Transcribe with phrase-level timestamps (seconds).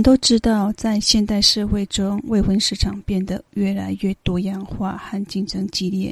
[0.00, 6.10] 我们都知道，在现代社会中，未婚市场变得越来越多样化和竞争激烈。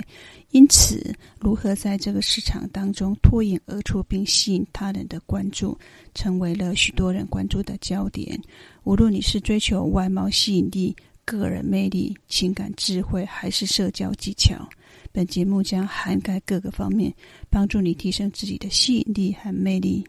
[0.50, 5.74] 因此，如何在这个市场当中脱颖而出，并吸引他人的关注，
[6.14, 8.38] 成为了许多人关注的焦点。
[8.84, 10.95] 无论你是追求外貌吸引力、
[11.25, 14.69] 个人魅力、情感智慧，还是社交技巧，
[15.12, 17.11] 本节目将涵盖各个方面，
[17.48, 20.06] 帮助你提升自己的吸引力和魅力。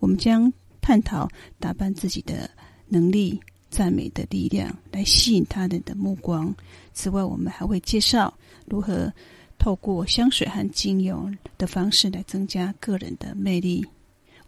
[0.00, 0.52] 我们将
[0.82, 1.26] 探讨
[1.58, 2.50] 打扮自己的
[2.92, 6.54] 能力、赞美的力量，来吸引他人的目光。
[6.92, 8.32] 此外，我们还会介绍
[8.66, 9.10] 如何
[9.58, 13.82] 透过香水和精油的方式来增加个人的魅力。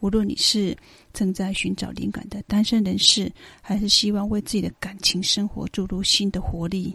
[0.00, 0.76] 无论你是
[1.14, 6.94] 正在寻找灵感的单身人士，还是希望为自己的感情生活注入新的活力，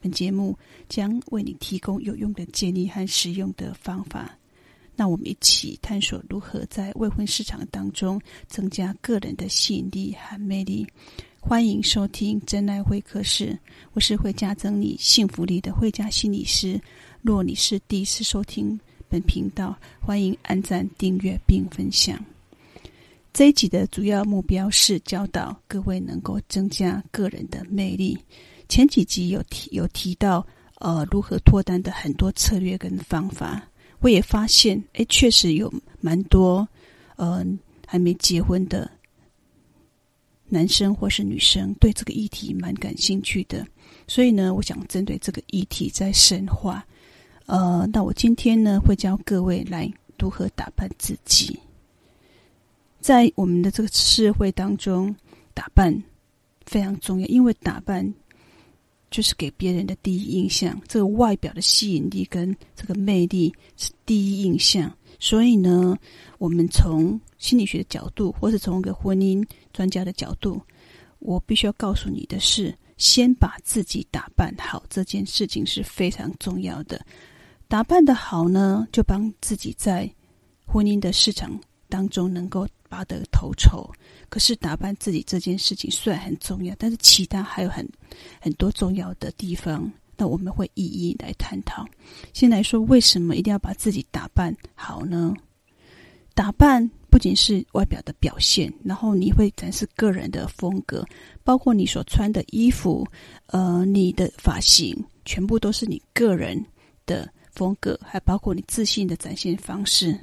[0.00, 4.36] 本节目将为你提供有用的建议和实用的方法。
[5.00, 10.86] 那我们一起探索如何在未婚市场当中增加个人的吸引力和魅力。
[11.40, 13.58] 欢迎收听真爱会客室，
[13.94, 16.78] 我是会加增你幸福力的慧家心理师。
[17.22, 22.22] 若你是第一次收听本频道，欢迎按赞、订阅并分享。
[23.32, 28.18] 这一集的主要目标是教导各位能够增加个人的魅力。
[28.68, 33.66] 前几集有提有提到，呃，如何脱单的很多策略跟方法。
[34.00, 36.66] 我也发现，哎，确实有蛮多，
[37.16, 37.44] 呃，
[37.86, 38.90] 还没结婚的
[40.48, 43.66] 男生或是女生对这个议题蛮感兴趣的。
[44.06, 46.84] 所以呢，我想针对这个议题再深化。
[47.46, 51.58] 呃，那我今天呢，会教各位来如何打扮自己。
[53.00, 55.14] 在我们的这个社会当中，
[55.54, 56.02] 打扮
[56.64, 58.12] 非常重要，因为打扮。
[59.10, 64.92] 就是给别人的第一印象，这个外表的吸引力跟这个魅力是第一印象。
[65.18, 65.98] 所以呢，
[66.38, 70.60] 我们从心理学的角度，或是从一个婚姻专家的角度，
[71.18, 77.04] 我必须要告诉你的是，先把自己打扮好，这件事情是非常重要的。
[77.68, 80.10] 打扮得好呢，就帮自己在
[80.64, 83.90] 婚姻的市场当中能够拔得头筹。
[84.30, 87.86] 可是打扮自己这件事情虽然很重要，但是其他还有很
[88.40, 91.84] 很多重要的地方，那我们会一一来探讨。
[92.32, 95.34] 先来说，为什么一定要把自己打扮好呢？
[96.32, 101.04] 打扮不仅是外表的表现，然后你会展示个人的风格，
[101.42, 103.06] 包括你所穿的衣服，
[103.46, 106.64] 呃，你的发型，全部都是你个人
[107.04, 110.18] 的风格，还包括你自信的展现方式。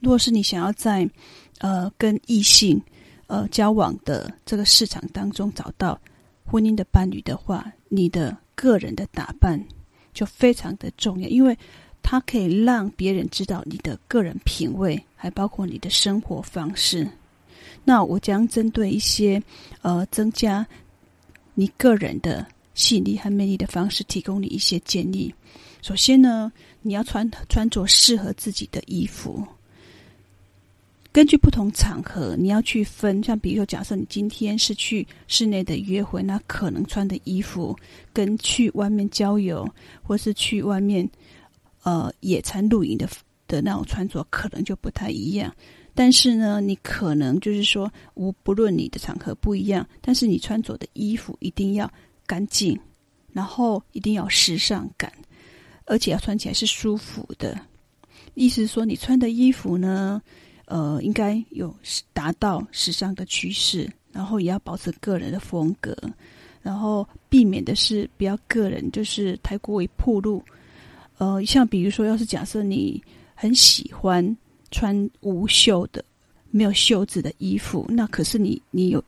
[0.00, 1.08] 如果是你想要在
[1.58, 2.78] 呃跟异性
[3.28, 6.00] 呃，交往的这个市场当中找到
[6.44, 9.62] 婚姻的伴侣的话，你的个人的打扮
[10.14, 11.58] 就非常的重要，因为
[12.02, 17.08] 它可以让别人知道你的个人品味，还包括你的生活方式。
[17.82, 19.42] 那我将针对一些
[19.82, 20.66] 呃增加
[21.54, 25.34] 你个人的吸引力和魅力的方式，提供你一些建议。
[25.82, 29.44] 首先呢，你要穿穿着适合自己的衣服。
[31.16, 33.24] 根据不同场合，你要去分。
[33.24, 37.74] 像比如说，假设你今天是去室内的约会，那可能穿的衣服
[38.12, 39.66] 跟去外面郊游，
[40.02, 41.08] 或是去外面
[41.84, 43.08] 呃野餐露营的
[43.48, 45.50] 的那种穿着，可能就不太一样。
[45.94, 51.90] 但是呢，你可能就是说，无不论你的场合不一样，但是你穿着的衣服一定要
[52.26, 52.78] 干净，
[53.32, 55.10] 然后一定要时尚感，
[55.86, 57.58] 而且要穿起来是舒服的。
[58.34, 60.20] 意思说，你穿的衣服呢，
[60.66, 61.74] 呃，应该有
[62.12, 65.96] 达到时尚的趋势，然后也要保持个人的风格，
[66.62, 70.42] 然后避免的是不要个人就是太过于暴露。
[71.18, 73.02] 呃，像比如说，要是假设你
[73.34, 74.36] 很喜欢
[74.70, 76.04] 穿无袖的、
[76.50, 79.02] 没有袖子的衣服，那可是你你有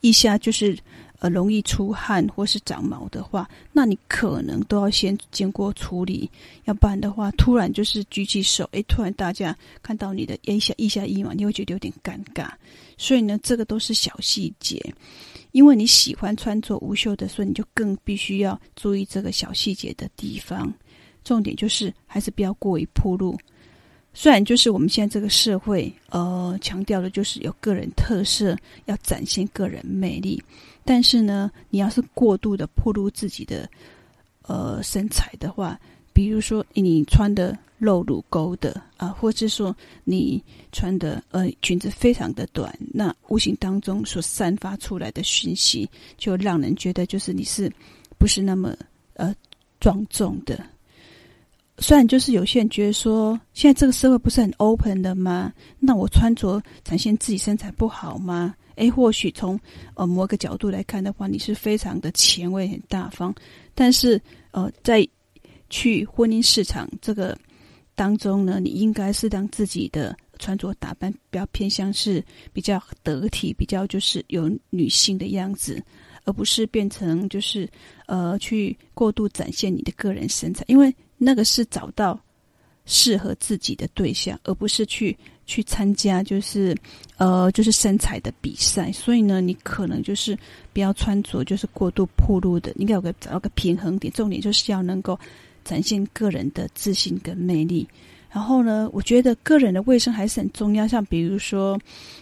[0.00, 0.76] 一下就是。
[1.22, 6.28] 呃，容易出汗或是长毛的话，那你可能都要先经过处理，
[6.64, 12.50] 要不然的话，突然就是举起手，诶，突然大家看到你的腋下腋下衣嘛，你会觉得有点尴尬。
[12.98, 14.82] 所以呢，这个都是小细节，
[15.52, 20.74] 因为你喜欢穿着无袖的，所以你就更必须要注意这个小细节的地方。
[21.22, 23.38] 重点就是还是不要过于铺露。
[24.12, 30.42] 虽然就是我们现在这个社会，呃，强调的就是有个人特色，要展现个人魅力。
[30.84, 33.68] 但是呢，你要是过度的暴露自己的
[34.42, 35.78] 呃身材的话，
[36.12, 39.74] 比如说你穿的露乳沟的啊，或者是说
[40.04, 47.72] 你穿的呃裙子非常的短，那无形当中所散发出来的讯息，就让人觉得就是你是
[48.18, 48.76] 不是那么
[49.14, 49.34] 呃
[49.80, 50.64] 庄重的。
[51.78, 55.52] 虽然就是有些人觉得说，现在这个社会不是很 open 的吗？
[55.80, 58.54] 那我穿着展现自己身材不好吗？
[58.76, 59.58] 诶，或许从
[59.94, 63.34] 呃某个角度来看的话，你是非常的前卫、很大方。
[63.74, 64.20] 但是
[64.50, 65.06] 呃，在
[65.70, 67.36] 去婚姻市场这个
[67.94, 75.82] 当中呢，你应该是让自己的穿着打扮比较偏向是比较得体、比较就是有女性的样子，
[76.24, 77.68] 而不是变成就是
[78.06, 80.94] 呃去过度展现你的个人身材，因为。
[81.24, 82.20] 那个是找到
[82.84, 85.16] 适合自己的对象，而不是去
[85.46, 86.76] 去参加就是
[87.16, 88.90] 呃就是身材的比赛。
[88.92, 90.38] 所以呢，你可能就是
[90.72, 94.12] 不要穿着就是过度暴露的，应该有个找到个平衡点。
[94.12, 95.18] 重点就是要能够
[95.64, 97.86] 展现个人的自信跟魅力。
[98.30, 100.88] 然后呢，我觉得个人的卫生还是很重要。
[100.88, 101.78] 像比如说，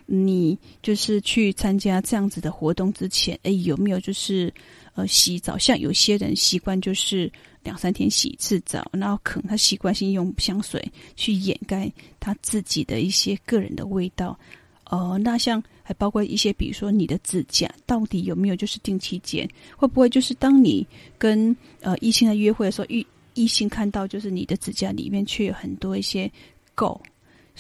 [0.07, 4.53] 你就是去参加这样子的活动之前，哎，有没有就是
[4.95, 5.57] 呃洗澡？
[5.59, 7.31] 像有些人习惯就是。
[7.63, 10.83] 两三天洗一次澡，然后可能他习惯性用香水
[11.15, 14.35] 去掩盖他自己的一些个人的味道。
[14.85, 19.47] 呃，那像还包括一些，比如说你的指甲到底有没有就是定期剪？
[19.77, 20.87] 会不会就是当你
[21.19, 26.33] 跟呃异性在约会的时候，异异性看到就是你的指甲里面却有很多一些
[26.75, 26.99] 垢？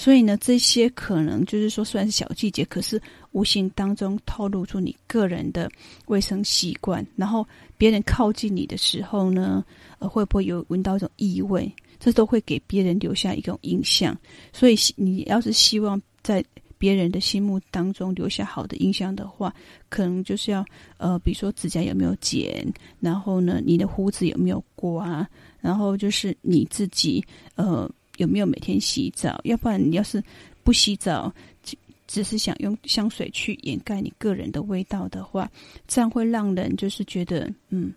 [0.01, 2.99] 所以呢，这些可能就是说，虽然是小细节，可是
[3.33, 5.71] 无形当中透露出你个人的
[6.07, 7.07] 卫生习惯。
[7.17, 9.63] 然后别人靠近你的时候呢，
[9.99, 11.71] 呃，会不会有闻到一种异味？
[11.99, 14.19] 这都会给别人留下一种印象。
[14.55, 16.43] 所以，你要是希望在
[16.79, 19.55] 别人的心目当中留下好的印象的话，
[19.91, 20.65] 可能就是要
[20.97, 22.67] 呃，比如说指甲有没有剪，
[23.01, 25.29] 然后呢，你的胡子有没有刮，
[25.61, 27.23] 然后就是你自己
[27.55, 27.87] 呃。
[28.21, 29.41] 有没有每天洗澡？
[29.45, 30.23] 要不然你要是
[30.63, 31.33] 不洗澡，
[31.63, 31.75] 只
[32.07, 35.51] 只是想用香水去掩盖你个人的味道的话，
[35.89, 37.91] 这样会让人就是觉得嗯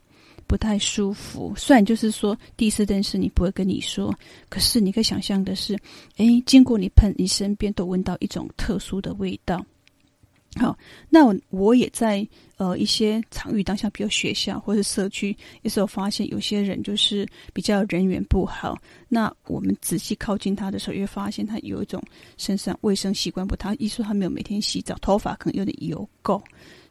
[0.47, 1.53] 不太舒服。
[1.57, 4.17] 虽然就是说第四件事你不会跟你说，
[4.47, 5.77] 可是你可以想象的是，
[6.15, 9.65] 诶，经过你喷，你身边都闻到一种特殊的味道。
[10.55, 10.77] 好，
[11.09, 12.25] 那我也在
[12.57, 18.77] 呃一些场域当下，比如学校或者社区，有时候发现有些人就是比较人缘不好。
[19.09, 22.01] 那我们仔细靠近他的时候，也会发现他有一种
[22.37, 26.39] 身上卫生习惯不太，一说他没有每天洗澡，头发可能有点油垢。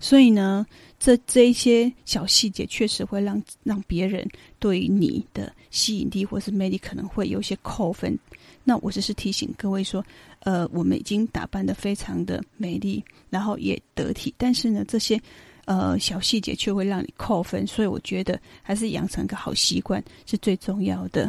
[0.00, 0.66] 所以呢，
[0.98, 4.28] 这这一些小细节确实会让让别人
[4.58, 8.18] 对于你的吸引力或是魅力可能会有一些扣分。
[8.64, 10.04] 那我只是提醒各位说，
[10.40, 15.20] 呃，我们已经打扮得非常的美丽，然后也得体，但是呢，这些
[15.64, 21.28] 呃小细节却会让你扣分，所以我觉得还是养成个好习惯是最重要的。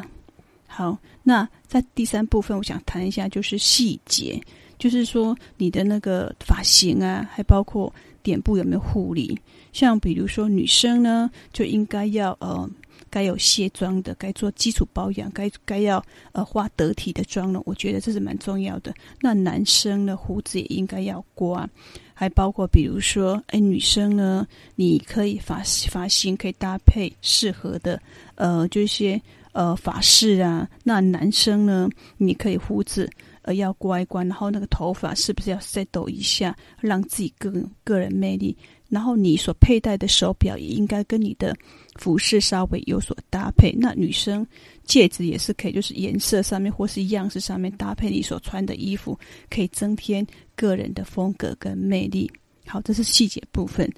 [0.68, 4.42] 好，那在第三部分，我想谈一下就是细节，
[4.78, 7.94] 就是说你的那个发型啊，还包括
[8.24, 9.40] 脸部有没有护理，
[9.72, 12.70] 像比如说女生呢，就应该要呃。
[13.14, 18.92] 该有卸妆的，该做基础保养，该该要呃化得体的妆容，我觉得这是蛮重要的。
[19.22, 21.70] 那男生呢，胡子也应该要刮，
[22.16, 25.62] 还包括比如说，哎，女生呢，你可以发
[25.92, 28.02] 发型可以搭配适合的
[28.34, 29.22] 呃这些
[29.52, 30.68] 呃发饰啊。
[30.84, 31.88] 那男生呢，
[32.18, 33.08] 你可以胡子
[33.44, 38.58] 呃要刮一刮，然后那个头发是不是要再抖一下，让自己个个人魅力。
[38.94, 41.58] 然后你所佩戴的手表也应该跟你的
[41.96, 43.72] 服饰稍微有所搭配。
[43.76, 44.46] 那女生
[44.84, 49.18] 戒指也是可以，就是颜色上面或是样式上面搭配你所穿的衣服，
[49.50, 50.24] 可以增添
[50.56, 52.32] 个人的风格跟魅力。
[52.68, 53.92] 好，这是细节部分。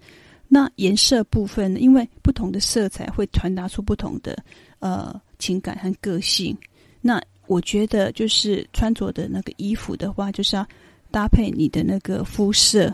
[0.48, 4.42] 那颜色部分呢，因为不同的色彩会传达出不同的
[4.80, 6.58] 呃情感和个性。
[7.02, 10.66] 那我觉得就是穿着的那个衣服的话，就是要
[11.12, 12.94] 搭配你的那个肤色。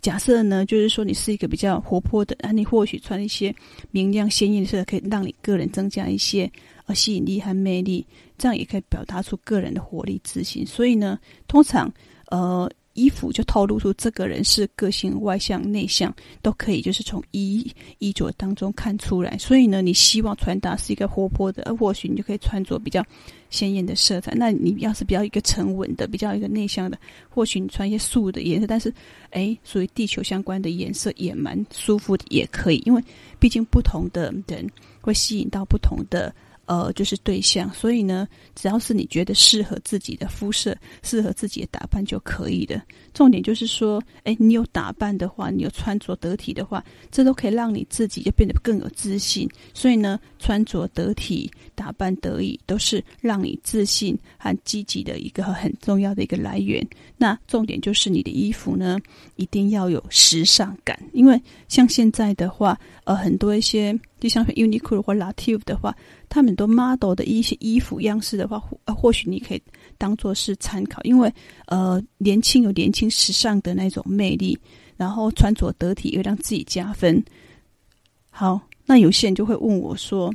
[0.00, 3.54] 假设呢，就是说你是一个比较活泼的，那，你或许穿一些
[3.90, 6.50] 明亮鲜艳的色，可以让你个人增加一些
[6.86, 8.06] 呃吸引力和魅力，
[8.38, 10.66] 这样也可以表达出个人的活力自信。
[10.66, 11.92] 所以呢，通常
[12.30, 12.70] 呃。
[13.00, 17.66] 衣服就透露出这个人是个性外向内向都可以，就是从衣
[17.98, 19.38] 衣着当中看出来。
[19.38, 23.04] 所以呢，你希望传达是一个活泼的，或许你就可以穿着比较
[23.48, 24.32] 鲜艳的色彩。
[24.36, 28.92] 那你要是比较一个沉稳的，比较一个内向的，或许你穿一些素的颜色，但是
[29.30, 32.82] 诶，属于地球相关的颜色也蛮舒服的，也可以。
[32.84, 33.02] 因为
[33.38, 34.68] 毕竟不同的人
[35.00, 36.34] 会吸引到不同的。
[36.70, 40.72] 呃，就是对象，所以呢，只要是你觉得适合自己的肤色、
[41.02, 42.80] 适合自己的打扮就可以的。
[43.12, 49.48] 重点就是说，哎，你有打扮的话，你有穿着得体的话，这都可以让你自己就变得更有自信。
[49.74, 56.86] 所以呢，穿着得体、打扮得意，都是让你自信和积极的一个很重要的一个来源。
[57.16, 58.98] 那重点就是你的衣服呢，
[59.36, 65.94] 一定要有时尚感，因为像现在的话，呃，很多一些就像 Uniqlo 或 Lativ 的话，
[66.28, 69.62] 他们都 model 的一些衣服样式的话，或或许你可以
[69.98, 71.32] 当做是参考，因为
[71.66, 74.58] 呃，年轻有年轻时尚的那种魅力，
[74.96, 77.22] 然后穿着得体又让自己加分。
[78.30, 80.34] 好，那有些人就会问我说，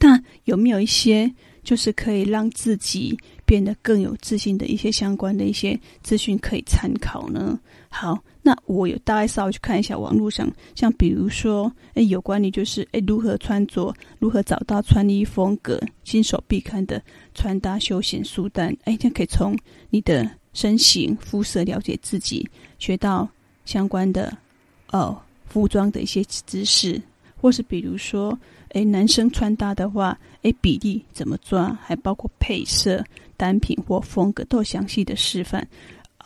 [0.00, 7.58] 那有没有一些就是可以让自己变得更有自信的一些相关的一些资讯可以参考呢？
[7.88, 8.18] 好。
[8.40, 17.02] 那我有大概稍微去看一下网络上，像比如说，诶，有关于就是诶如何穿着，如何找到穿衣风格，新手必看的
[17.34, 19.54] 穿搭休闲书单，诶，就可以从
[19.90, 23.28] 你的身形、肤色了解自己，学到
[23.64, 24.36] 相关的
[24.90, 27.00] 呃服装的一些知识，
[27.40, 28.36] 或是比如说，
[28.70, 33.04] 诶，男生穿搭的话，诶，比例怎么抓，还包括配色、
[33.36, 35.66] 单品或风格都有详细的示范。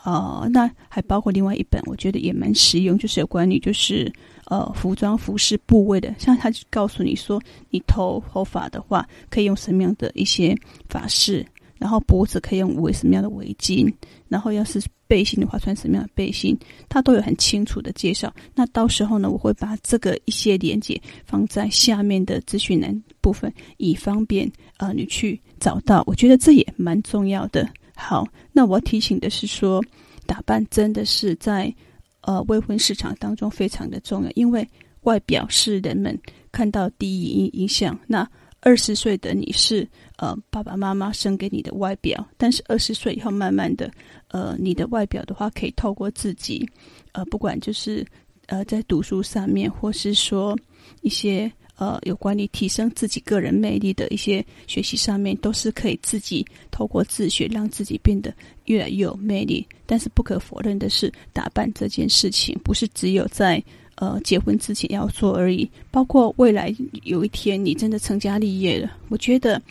[0.04, 4.12] 呃，那还包括另外一本，我觉得也蛮实用，就是有关于就是
[4.46, 10.56] 呃服装服饰部位的，像他就告诉你说，你头头发的话可以用什么样的一些
[10.88, 11.46] 发饰，
[11.82, 13.92] 然后脖子可以用围什么样的围巾，
[14.28, 16.56] 然后要是背心的话穿什么样的背心，
[16.88, 18.32] 他都有很清楚的介绍。
[18.54, 26.04] 那到时候呢，我会把这个一些连接放在下面的资讯栏部分，以方便呃你去找到。
[26.06, 27.68] 我觉得这也蛮重要的。
[27.96, 29.82] 好，那我提醒的是说，
[30.24, 31.74] 打扮真的是在
[32.20, 34.64] 呃未婚市场当中非常的重要，因为
[35.00, 36.16] 外表是人们
[36.52, 37.98] 看到第一印象。
[38.06, 38.24] 那
[38.62, 43.90] 二十岁的你是呃爸爸妈妈生给你的外表，但是二十岁以后慢慢的
[44.28, 46.66] 呃你的外表的话，可以透过自己
[47.12, 48.06] 呃不管就是
[48.46, 50.58] 呃在读书上面，或是说
[51.02, 51.52] 一些。
[51.76, 58.32] 呃，有关于提升自己个人魅力的一些学习上面，都是可以自己透过自学，让自己变得
[58.66, 59.66] 越来越有魅力。
[59.84, 63.60] 但是不可否认的是，打扮这件事情不是只有在
[64.02, 69.62] 呃结婚之前要做而已，包括未来有一天你真的成家立业了，我觉得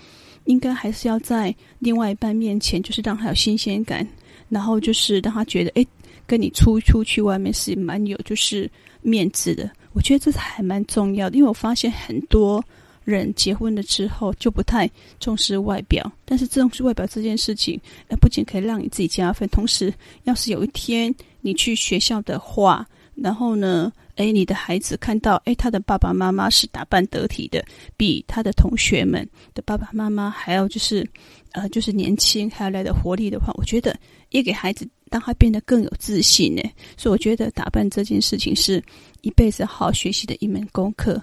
[0.46, 4.08] 应该还是要在另外一半面前，就是让他有新鲜感，
[4.48, 5.86] 然后就是让他觉得，诶，
[6.26, 8.72] 跟你出出去外面是蛮有就是
[9.02, 9.70] 面子的。
[9.92, 12.64] 我觉得这是还蛮重要的，因为我发现很多
[13.04, 27.64] 人结婚了之后就不太重视外表，但是重视外表这件事情，呃，不仅可以让你自己加分，同时，要是有一天你去学校的话，然后呢，哎，你的孩子看到，哎，他的爸爸妈妈是打扮得体的，
[27.98, 31.08] 比他的同学们的爸爸妈妈还要就是，
[31.52, 33.98] 呃，就是年轻，还要来的活力的话，我觉得
[34.30, 34.88] 也给孩子。
[35.12, 36.62] 让他变得更有自信呢，
[36.96, 38.82] 所以我觉得打扮这件事情是
[39.24, 41.22] 一辈子好好学习的一门功课。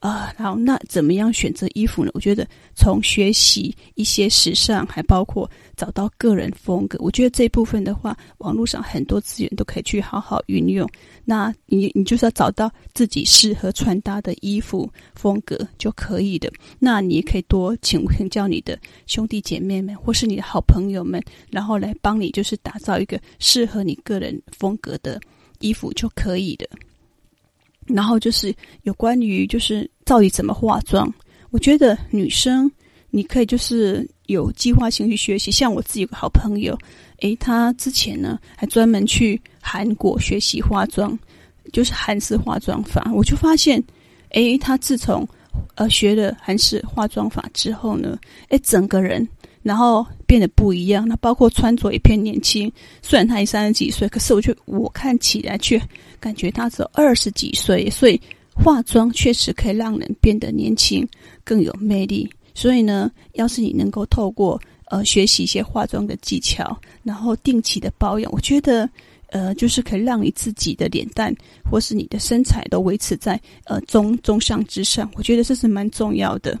[0.00, 2.10] 啊，然后那怎么样选择衣服呢？
[2.14, 6.96] 我觉得从学习一些时尚，还包括找到个人风格。
[7.00, 10.88] 我觉得这部分的话，网络上很多资源都可以去好好运用。
[11.24, 16.50] 那你你就是要找到自己适合穿搭的衣服风格就可以的。
[16.78, 25.20] 那你也可以多请请教你的兄弟姐妹们，或是你的好朋友们，然后来帮你就是打造一个适合你个人风格的
[25.58, 26.68] 衣服就可以的。
[27.88, 31.12] 然后就是有关于就是到底怎么化妆，
[31.50, 32.70] 我觉得女生
[33.10, 35.50] 你可以就是有计划性去学习。
[35.50, 36.78] 像我自己有个好朋友，
[37.20, 41.18] 诶，她之前呢还专门去韩国学习化妆，
[41.72, 43.10] 就是韩式化妆法。
[43.14, 43.82] 我就发现，
[44.30, 45.26] 诶，她自从
[45.74, 48.18] 呃学了韩式化妆法之后呢，
[48.50, 49.26] 诶，整个人。
[49.60, 52.72] 然后变得不一样，那包括穿着也偏年轻。
[53.02, 55.78] 虽然她也三十几岁，可是我觉得我看起来却
[56.20, 57.88] 感觉他只有二十几岁。
[57.90, 58.20] 所以
[58.54, 61.06] 化妆确实可以让人变得年轻，
[61.44, 62.28] 更有魅力。
[62.54, 68.88] 所以呢，要是你能够透过呃学习一些化妆的技巧，然后定期的保养，我觉得
[69.28, 71.32] 呃就是可以让你自己的脸蛋
[71.70, 75.08] 或是你的身材都维持在呃中中上之上。
[75.14, 76.58] 我觉得这是蛮重要的。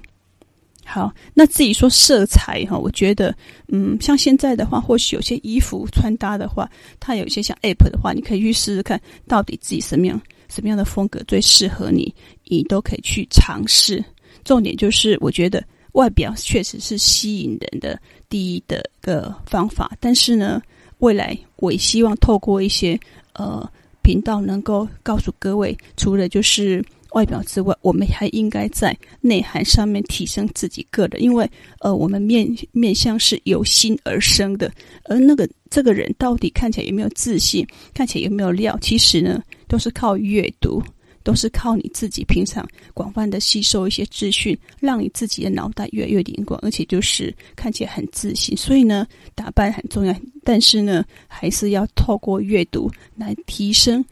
[0.90, 6.66] 好，那自己说色彩哈，我觉得，嗯，像现在的话，或许有些衣服穿搭的话，
[6.98, 10.18] 它有一些像 App 的话，你可以去试试看，到底自己什么样
[10.48, 12.14] 什么样的风格最适合你，
[12.44, 14.02] 你都可以去尝试。
[14.44, 20.62] 重点就是，我觉得外表确实是吸引人的第一的一个方法，但是呢，
[21.00, 22.98] 未来我也希望透过一些
[23.34, 26.82] 呃频道，能够告诉各位，除了就是。
[27.12, 31.48] 外表之外，我们还应该在内涵上面提升自己个人，因为
[31.80, 34.70] 呃，我们面面相是由心而生的，
[35.04, 40.82] 而那个这个人到底看起来有没有自信，看起来有没有料，其实呢，都是靠阅读，
[41.22, 48.56] 都是靠你自己平常广泛的吸收一些资讯，让你自己的脑袋越来越灵光，而且就是看起来很自信。
[48.56, 54.04] 所以呢，打扮很重要，但是呢，还是要透过阅读来提升。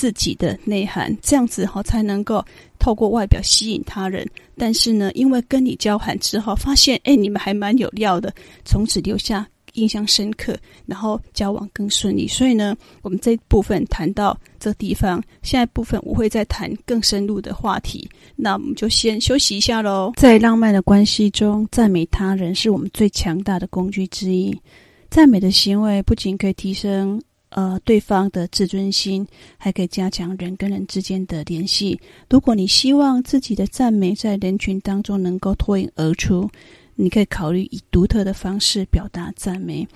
[0.00, 2.42] 自己的内涵，这样子哈才能够
[2.78, 4.26] 透过外表吸引他人。
[4.56, 8.32] 但是呢，因为跟你交谈之后，发现哎，你们还蛮有料的，
[8.64, 12.26] 从此留下印象深刻，然后交往更顺利。
[12.26, 18.08] 所以呢，我们这部分谈到这地方，下一部分我会再谈更深入的话题。
[18.36, 20.14] 那我们就先休息一下喽。
[20.16, 24.58] 在浪漫的关系中，赞美他人是我们最强大的工具之一。
[25.10, 29.26] 赞美的行为不仅可以提升呃对方的自尊心，
[29.58, 32.00] 还可以加强人跟人之间的联系。
[32.28, 36.50] 如果你希望自己的赞美在人群当中能够脱颖而出，
[36.94, 39.86] 你可以考虑以独特的方式表达赞美。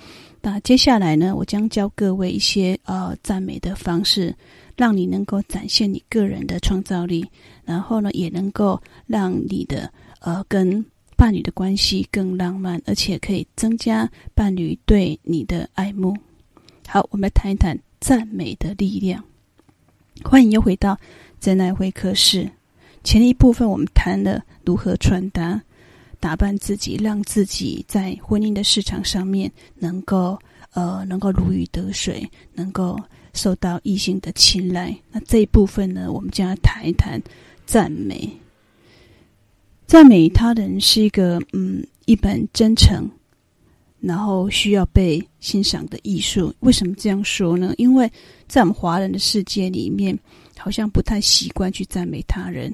[0.41, 4.35] 那接下来呢，我将教各位一些呃赞美的方式，
[4.77, 7.25] 让你能够展现你个人的创造力，
[7.63, 10.85] 然后呢，也能够让你的呃跟。
[11.17, 16.13] 伴侣的关系更浪漫，而且可以增加伴侣对你的爱慕。
[16.87, 19.23] 好，我们来谈一谈赞美的力量。
[20.23, 20.97] 欢迎又回到
[21.39, 22.49] 真爱会客室。
[23.03, 25.61] 前一部分我们谈了如何穿搭、
[26.19, 30.39] 打扮自己，让自己在婚姻的市场上面能够
[30.73, 32.97] 呃能够如鱼得水，能够
[33.33, 34.95] 受到异性的青睐。
[35.11, 37.21] 那这一部分呢，我们将要谈一谈
[37.65, 38.29] 赞美。
[39.85, 43.09] 赞美他人是一个嗯，一本真诚，
[44.05, 46.53] 然后需要被欣赏的艺术。
[46.59, 47.73] 为什么这样说呢？
[47.77, 48.11] 因为
[48.47, 50.17] 在我们华人的世界里面，
[50.57, 52.73] 好像不太习惯去赞美他人。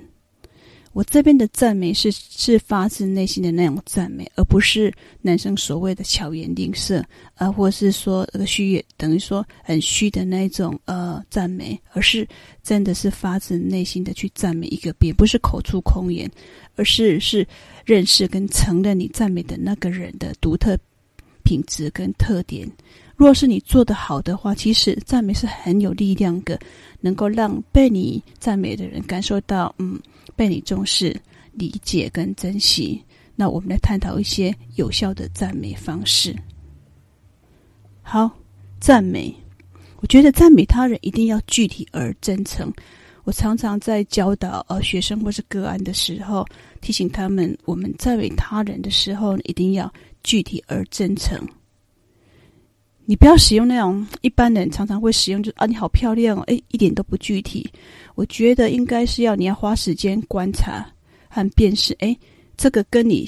[0.94, 7.02] 我这边的赞美是是发自内心的那种赞美，而不是男生所谓的巧言令色，
[7.36, 12.28] 啊，或是说那个虚，等于说很虚的那种呃赞美，而是
[12.62, 16.30] 真的是发自内心的去赞美一个别，不是口出空言，
[16.76, 17.48] 而是是
[17.86, 20.78] 认识跟承认你赞美的那个人的独特
[21.43, 22.69] 品质跟特点。
[23.15, 26.60] 若是你做得好的话，其实赞美是很有力量的，
[27.00, 29.99] 能够让被你赞美的人感受到，嗯，
[30.36, 31.15] 被你重视、
[31.54, 32.99] 理解跟珍惜。
[33.36, 36.36] 那我们来探讨一些有效的赞美方式。
[38.01, 38.30] 好，
[38.80, 39.34] 赞美，
[39.97, 42.73] 我觉得赞美他人一定要具体而真诚。
[43.23, 46.43] 我常常在教导呃学生或是个案的时候，
[46.82, 49.91] 提醒他们，我们赞美他人的时候，一定要
[50.23, 51.39] 具体而真诚。
[53.05, 57.69] 你不要使用那种一般人常常会使用，就啊，你好漂亮哦，诶，一点都不具体。
[58.15, 60.88] 我觉得应该是要你要花时间观察
[61.27, 62.17] 和辨识，诶，
[62.55, 63.27] 这个跟你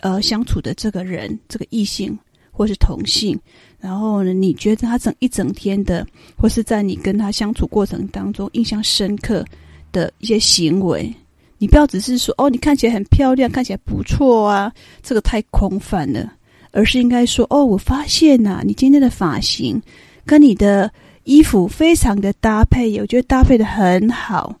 [0.00, 2.18] 呃相处的这个人，这个异性
[2.50, 3.38] 或是同性，
[3.78, 6.04] 然后呢，你觉得他整一整天的，
[6.36, 9.44] 或是在你跟他相处过程当中印象深刻
[9.92, 11.14] 的一些行为，
[11.60, 16.32] 你不要只是说哦，你看起来很漂亮，看起来不错啊，这个太空泛了。
[16.72, 19.82] 而是应该说：“哦，我发现呐、你今天的发型
[20.24, 20.88] 跟你的
[21.24, 24.54] 衣服非常的搭配，我觉得搭配得很好。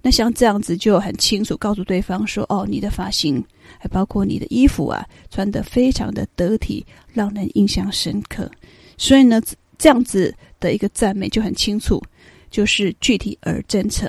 [0.00, 3.44] 那像这样子就很清楚告诉对方说：‘哦，你的发型
[3.80, 8.48] 还包括你的衣服啊，穿得非常的得体，让人印象深刻。’
[8.96, 9.42] 所以呢，
[9.76, 12.00] 这样子的一个赞美就很清楚，
[12.48, 14.08] 就是具体而真诚。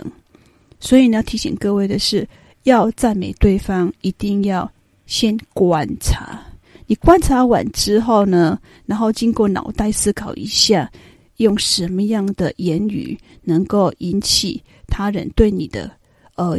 [0.79, 2.27] 所以呢，提醒各位的是，
[2.63, 4.71] 要赞美对方，一定要
[5.05, 6.41] 先观察。”
[6.89, 10.89] 你观察完之后呢，然后经过脑袋思考一下，
[11.37, 15.91] 用什么样的言语能够引起他人对你的
[16.35, 16.57] 呃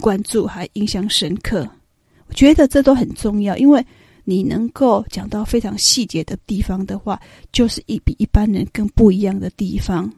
[0.00, 1.68] 关注还印象深刻？
[2.26, 3.84] 我觉得这都很重要，因为
[4.24, 7.20] 你能够讲到非常细节的地方的话，
[7.52, 10.10] 就是一比一般人更不一样的地方。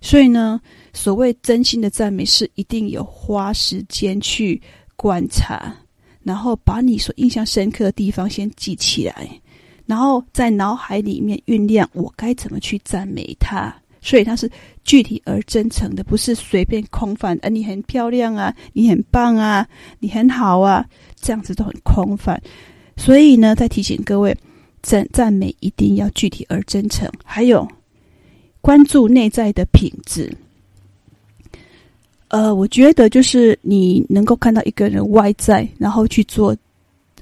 [0.00, 0.60] 所以呢，
[0.92, 4.60] 所谓真心的赞美是一定有花时间去
[4.96, 5.74] 观察。
[6.24, 9.30] 然后把你所印象深刻的地方先记起来，
[9.86, 13.74] 然后在脑海里面酝酿我该怎么去赞美他。
[14.02, 14.50] 所以他是
[14.84, 17.38] 具体而真诚的，不是随便空泛。
[17.40, 19.66] 啊，你很漂亮啊，你很棒啊，
[20.00, 20.84] 你很好啊，
[21.20, 22.40] 这样子都很空泛。
[22.96, 24.36] 所以呢，再提醒各位，
[24.82, 27.66] 赞赞美一定要具体而真诚，还有
[28.68, 30.30] 关注内在的品质。
[32.28, 36.54] 呃，我觉得就是你能够看到一个人外在，然后去做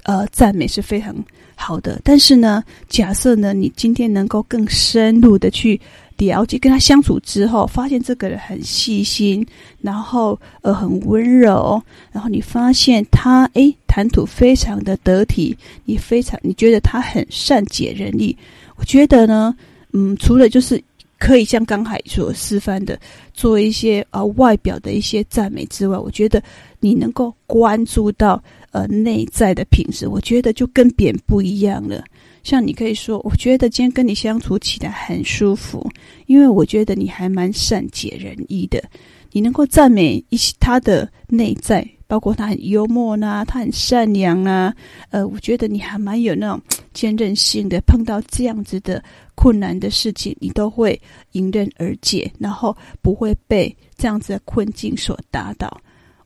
[0.03, 1.15] 呃赞美是非常
[1.55, 2.01] 好的。
[2.03, 5.79] 但是呢，假设呢，你今天能够更深入的去
[6.17, 9.47] 了解，跟他相处之后，发现这个人很细心，
[9.79, 11.81] 然后呃很温柔，
[12.11, 18.35] 然后你发现他诶谈吐非常的得体，你非常你觉得他很善解人意。
[18.75, 19.55] 我觉得呢，
[19.93, 20.83] 嗯，除了就是。
[21.19, 22.99] 可以像刚才所示范的，
[23.33, 26.41] 做一些呃外表的一些赞美之外，我觉得
[26.79, 32.03] 你能够关注到呃内在的品质，我觉得就跟别人不一样了。
[32.43, 35.85] 像你可以说，我觉得今天跟你相处起来很舒服，
[36.27, 38.81] 因为我觉得你还蛮善解人意的。
[39.33, 44.73] 你能够赞美一些他的内在，包括他很幽默呐，他很善良啊，
[45.09, 46.61] 呃，我觉得你还蛮有那种
[46.93, 47.79] 坚韧性的。
[47.81, 49.03] 碰到这样子的
[49.35, 50.99] 困难的事情，你都会
[51.33, 55.79] 迎刃而解，然后不会被这样子的困境所打倒。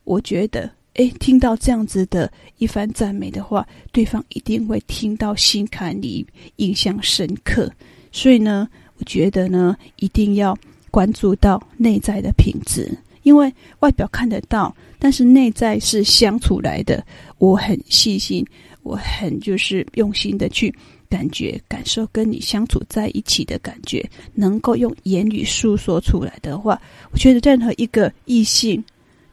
[0.04, 7.70] 我觉得，诶，听到这样子的一番赞美的话，对方一定会听到心坎里，印象深刻。
[8.10, 8.68] 所以呢，
[8.98, 10.56] 我觉得呢，一定要。
[10.92, 12.86] 关注到内在的品质，
[13.22, 17.04] 因为外表看得到，但是内在是相处来的。
[17.38, 18.44] 我很细心，
[18.82, 20.74] 我很就是用心的去
[21.08, 26.80] 感觉、感受跟你相处在一起的感觉，能够用言语诉说出来的话，
[27.10, 28.82] 我觉得任何一个异性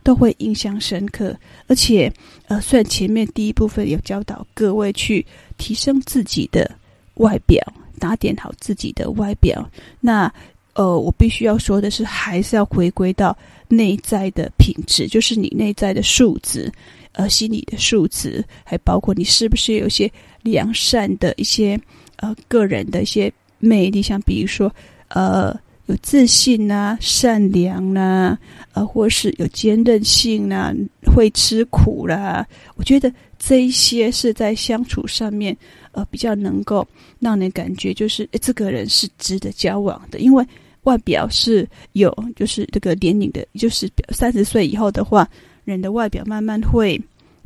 [0.03, 1.35] 都会印象深刻。
[1.67, 2.11] 而且，
[2.47, 5.25] 呃，虽然前面第一部分有教导各位去
[5.57, 6.69] 提升自己的
[7.15, 7.61] 外表，
[7.99, 10.31] 打点好自己的外表，那。
[10.79, 13.37] 呃，我必须要说的是，还是要回归到
[13.67, 16.71] 内在的品质，就是你内在的素质，
[17.11, 20.09] 呃，心理的素质，还包括你是不是有些
[20.41, 21.77] 良善的一些
[22.15, 24.73] 呃个人的一些魅力，像比如说
[25.09, 25.53] 呃
[25.87, 28.39] 有自信呐、善良呐、啊，
[28.75, 30.73] 呃，或是有坚韧性呐、啊、
[31.13, 32.47] 会吃苦啦。
[32.75, 35.53] 我觉得这一些是在相处上面
[35.91, 36.87] 呃比较能够
[37.19, 40.45] 让人感觉就是这个人是值得交往的，因为。
[40.89, 45.29] 外表是有，就是这个年龄的，就是三十岁以后的话，
[45.65, 46.99] 人的外表慢慢会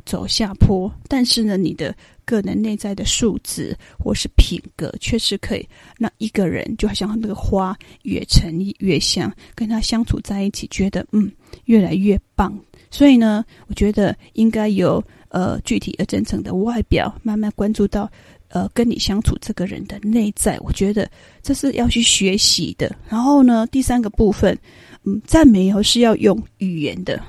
[0.06, 0.90] 走下坡。
[1.08, 11.30] 但是呢，你的个人内在的素质或是品格，确实可以让一个人就好像那个花越陈越香，跟他相处在一起，觉得嗯
[11.66, 12.58] 越来越棒。
[12.90, 18.10] 所以呢，我觉得应该有呃具体而真诚的外表，慢慢关注到。
[18.48, 21.10] 呃，跟你相处这个人的内在，我觉得
[21.42, 22.94] 这是要去学习的。
[23.08, 24.56] 然后呢，第三个部分，
[25.04, 27.20] 嗯，赞美以后是要用语言的。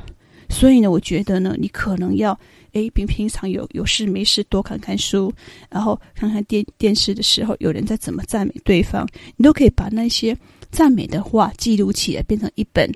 [0.49, 2.39] 所以呢，我觉得呢，你可能要，
[2.73, 5.33] 诶，平平常有有事没事多看看书，
[5.69, 10.37] 然后看看电电视的时候，有人在怎么赞美对方，你都可以把那些
[10.69, 12.89] 赞美的话记录起来，变成一本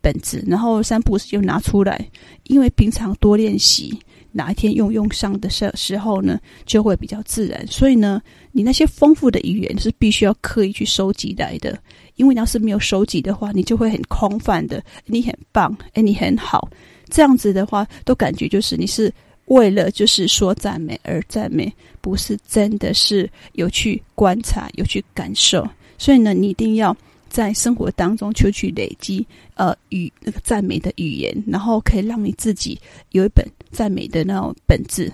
[0.00, 2.04] 本子，然后三不五时就拿出来，
[2.44, 3.96] 因为平常多练习。
[4.32, 7.66] 哪一天用用上的时时候呢，就会比较自然。
[7.66, 8.20] 所以呢，
[8.52, 11.78] 你那些丰富的语言是必须要刻意去收集来的。
[12.16, 14.82] 因为你要是没有收集的话，你就会很空泛的。
[15.06, 16.68] 你很棒，哎，你很好，
[17.08, 19.12] 这样子的话，都感觉就是你是
[19.46, 25.68] 为了就是说赞美而赞美，不是真的是有去观察、有去感受。
[25.96, 26.96] 所以呢，你一定要。
[27.30, 35.12] 在生活当中就去累积呃语那个赞美的语言，然后可以让你自己有一本赞美的那种本质。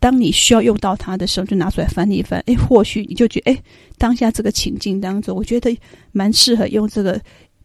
[0.00, 2.40] 当你需要用到它的时候，就拿出来翻一翻。
[2.46, 3.62] 哎，或许你就觉得，哎，
[3.96, 5.76] 当下这个情境当中，我觉得
[6.12, 7.20] 蛮适合用这个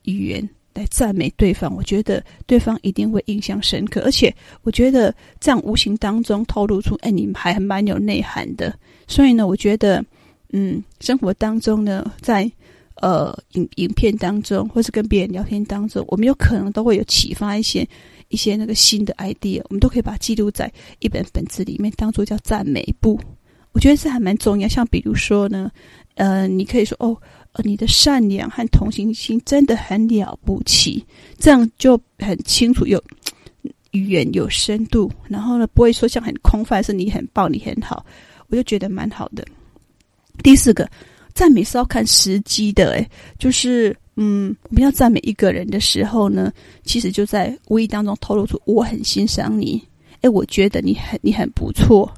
[0.06, 1.72] 语言来赞美对方。
[1.76, 8.74] 我觉得对方一定会印象深刻，而且我觉得这样无形当中透露出，哎，你还蛮有内涵的。
[9.08, 10.04] 所以呢，我觉得，
[10.54, 12.52] 嗯，生活当中呢，在
[12.96, 17.88] 呃，影影片当中，或是跟别人聊天当中，我们有可能都会有启发一些
[18.34, 23.20] 一些那个新的 idea，我们都可以把它记录在一本本子里面，当做叫赞美簿。
[23.72, 24.68] 我觉得这还蛮重要。
[24.68, 25.72] 像比如说呢，
[26.16, 27.16] 呃，你可以说哦，
[27.64, 31.06] 你的善良和同情心真的很了不起，
[31.38, 33.02] 这样就很清楚，有
[33.92, 38.04] 语言有深度，然后呢，不会说像很空泛，是你很棒，你很好，
[38.48, 39.46] 我就觉得蛮好的。
[40.42, 40.90] 第四个。
[41.36, 49.82] 赞美是要看时机的，诶，就是，嗯，我们要赞美一个人的时候呢，其实就在无意当中透露出我很欣赏你，
[50.22, 52.14] 诶，我觉得你很你很不错，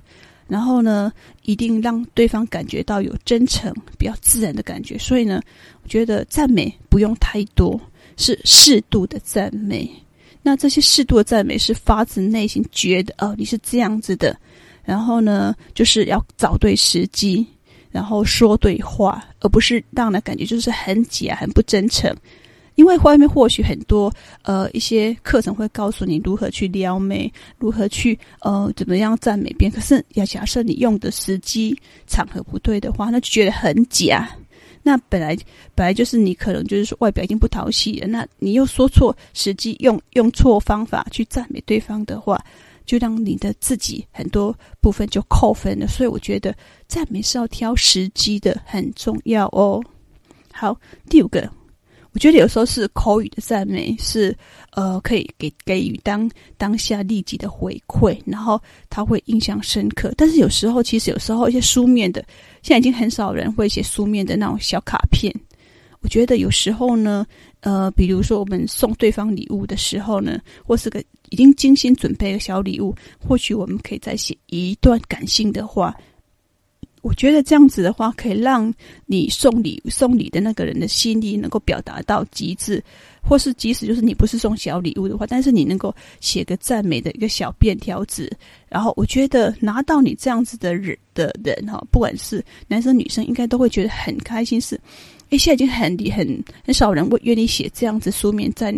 [0.47, 1.12] 然后呢，
[1.43, 4.97] 一定让对方感觉到有真诚、比较自然的感觉。
[4.97, 5.41] 所以呢，
[5.84, 7.79] 我觉得赞美不用太多，
[8.17, 9.89] 是适度的赞美。
[10.43, 14.38] 那这些适度的赞美是发自内心觉得，哦，你是这样子的，
[14.84, 17.47] 然后呢，就是要找对时机。
[17.95, 22.13] 然后说对话，而不是让人感觉就是很假、很不真诚。
[22.75, 29.73] 因为外面或许很多呃一些课程会告诉你如何去撩妹，如何去呃怎么样赞美别人。
[29.73, 31.73] 可是要假设你用的时机
[32.05, 34.29] 场合不对的话，那就觉得很假。
[34.84, 35.38] 那本来
[35.73, 42.43] 本来就是你可能就是说外表已经不讨喜了，那你又说错时机，用用错方法去赞美对方的话。
[42.86, 46.56] 就让你的自己很多部分就扣分了，所以我觉得
[46.88, 49.84] 赞美是要挑时机的，很重要哦。
[50.52, 51.50] 好，第五个，
[52.13, 54.34] 我觉得有时候是口语的赞美是
[54.71, 60.13] 呃可以给给予当当下立即的回馈，然后他会印象深刻。
[60.15, 62.24] 但是有时候其实有时候一些书面的，
[62.62, 65.34] 现在已经很少人会写书面的那种小卡片。
[66.00, 67.26] 我觉得有时候呢，
[67.62, 71.04] 呃，比如说我们送对方礼物的时候呢，或是个
[71.36, 75.93] 已经精心准备的小礼物，或许我们可以再写一段感性的话。
[77.02, 78.74] 我觉得这样子的话，可以让
[79.06, 82.82] 你送礼送礼的那个人的心意能够表达到极致，
[83.21, 88.32] 或是即使就是你不是送小礼物的话，但是你能够写个赞美的一个小便条纸，
[88.69, 94.60] 然后我觉得拿到你这样子的人的人哈，不管是男生女生，应该都会觉得很开心。
[94.60, 94.80] 是，
[95.30, 98.74] 诶，现在已经很很很少人会愿意写这样子书面赞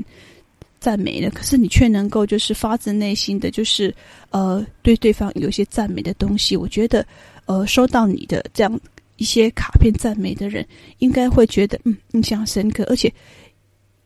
[0.87, 3.93] 赞美了，可是你却能够就是发自内心的就是
[4.29, 7.05] 呃对对方有一些赞美的东西，我觉得。
[7.49, 8.79] 呃，收到你的这样
[9.15, 10.67] 一些卡片赞美的人，
[10.99, 13.09] 应该会觉得嗯印象深刻，而且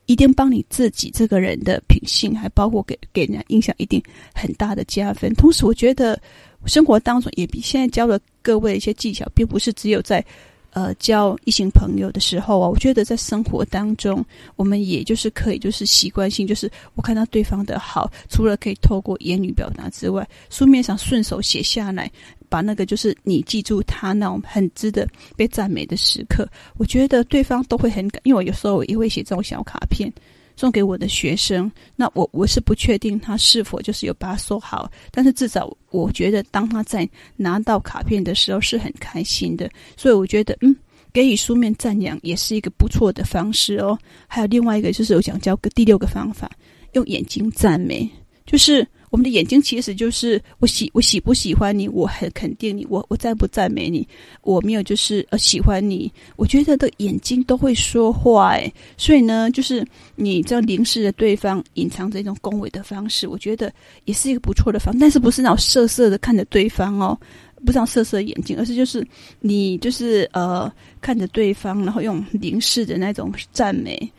[0.06, 4.00] 一定帮你自己这个人的品性，还包括给给人家印象一定
[4.32, 5.34] 很大的加分。
[5.34, 6.22] 同时，我觉得
[6.68, 10.24] 生活当中也比现在教了各位一些技巧，并不是只有在
[10.72, 12.68] 呃交异性朋友的时候啊。
[12.68, 22.12] 我觉得在生活当中，我们也就是可以就是习惯性，就是我看到对方的好，除了可以透过言语表达之外，书面上顺手写下来。
[22.50, 25.08] 把那个就是你记住他那种很值得
[25.38, 30.12] 被赞美的时刻，我觉得对方都会很感，因为我有时候也会写这种小卡片
[30.62, 31.72] 送给我的学生。
[31.96, 39.68] 那我我是不确定他是否就是有把它收好，但是至少我觉得当他在拿到卡片的时候是很开心的。
[39.98, 40.76] 所以我觉得，嗯，
[41.12, 43.98] 给予书面赞扬也是一个不错的方式哦。
[44.28, 46.48] 还有另外一个就是我想教个第六个方法，
[46.94, 48.08] 用眼睛赞美，
[48.46, 48.88] 就是。
[49.12, 54.08] 我们的眼睛其实就是我喜我喜不喜欢你，我很肯定你，我我赞不赞美你，
[54.42, 63.72] 我没有就是呃喜欢你，我觉得的眼睛都会说话诶，所以呢，就是你这样凝视着对方，隐藏着一种恭维的方式，我觉得
[64.06, 67.20] 也是一个不错的方，但是不是那种色色的看着对方哦，
[67.66, 69.06] 不是那种色色的眼睛，而是就是
[69.42, 70.72] 你就是呃
[71.02, 74.10] 看着对方，然后用凝视的那种赞美。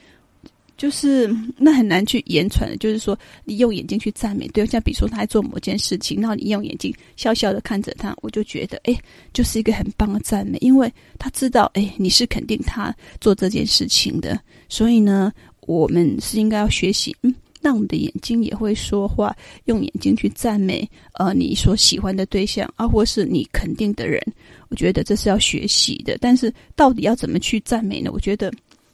[0.82, 8.98] 就是那很难去言传的，就是说你用眼睛去赞美对，像比如说他在做某件事情，然后你用眼睛笑笑的看着他，我就觉得哎，
[9.32, 14.36] 就是一个很棒的赞美，因为他知道哎你是肯定他做这件事情的，
[14.68, 15.32] 所以呢，
[15.68, 19.32] 我们是应该要学习，嗯，让我们的眼睛也会说话，
[19.66, 24.20] 用眼睛去赞美呃你所喜欢的对象啊，或是你肯定的人，
[24.68, 26.18] 我觉得这是要学习的。
[26.20, 28.10] 但是到底要怎么去赞美呢？
[28.12, 28.52] 我觉得。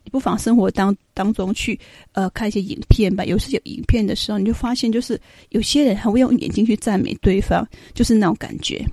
[0.09, 1.79] 不妨生活当当中去，
[2.13, 3.25] 呃，看一些影片吧。
[3.25, 8.85] 有时有影片的时候，你就发现，就是有些人还会用眼睛去赞美对方，就是那种感觉。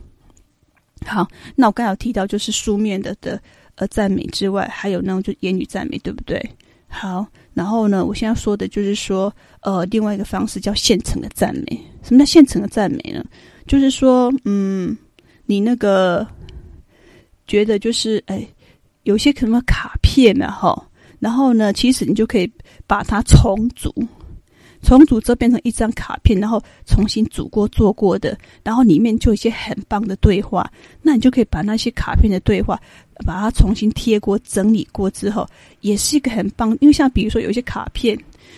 [1.06, 3.40] 好，那我刚才有提到，就是书面的的
[3.76, 6.42] 呃赞美之外，还有那种就言语赞美，对不对？
[6.88, 11.80] 好，然后呢，我现在说的就是说，呃，另外一个方式叫现成的赞美。
[12.02, 13.24] 什么叫现成的赞美呢？
[13.68, 14.98] 就是说，嗯，
[15.46, 16.26] 你那个
[17.48, 18.48] 觉得就是，哎，
[19.04, 20.50] 有些什么卡片呢？
[20.50, 20.88] 哈。
[21.20, 22.52] 然后呢，其实你就可以
[22.86, 23.94] 把它重组，
[24.82, 30.70] 重组之后变成一张卡片，然后重新组过做过的，然后里面就有一些很棒的对话。
[31.02, 32.80] 那你就可以把那些卡片的对话，
[33.26, 35.48] 把它重新贴过、整理过之后，
[35.82, 36.78] 也是一个很棒。
[36.82, 38.16] 因为像比如说有一些卡片，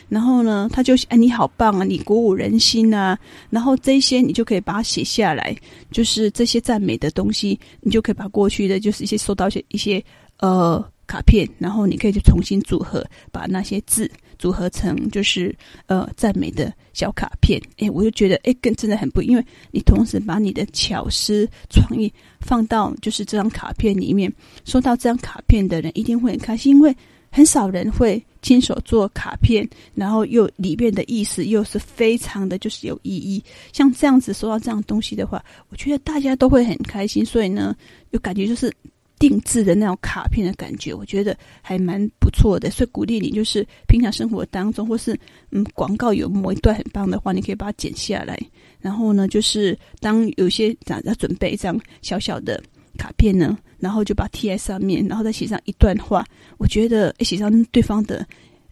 [0.10, 3.18] 然后呢，他就哎你好棒啊，你鼓舞人心啊，
[3.50, 5.56] 然后这些你就可以把它写下来，
[5.92, 10.04] 就是这些赞美的东西，你就可以把过去的就是一些收到一些一些
[10.40, 10.84] 呃。
[11.08, 15.56] 卡片，然后你可以去重新组合，把那些字组合成就是
[15.88, 17.60] 呃赞美的小卡片。
[17.78, 24.32] 诶，我就觉得诶，更真的很不，因为你同时把你的巧思创意放到就是这张卡片里面，
[24.66, 26.96] 收到这张卡片的人一定会很开心，因为
[27.32, 33.42] 很少人会亲手做卡片，然后又里面的意思又是非常的就是有意义。
[33.72, 37.76] 像这样子收到这样东西的话，我觉得大家都会很开心，所以呢，
[38.12, 38.72] 有感觉就是。
[39.20, 45.20] 定制的那种卡片的感觉，我觉得还蛮不错的，所以鼓励你，就是平常生活当中，或是
[45.52, 48.40] 嗯广告有某一段很棒的话，你可以把它剪下来，
[48.80, 52.62] 然后呢，就是当有些想要准备一张小小的
[52.98, 56.24] 卡片呢，然后就把贴在上面，然后再写上一段话，
[56.58, 58.26] 我觉得写上对方的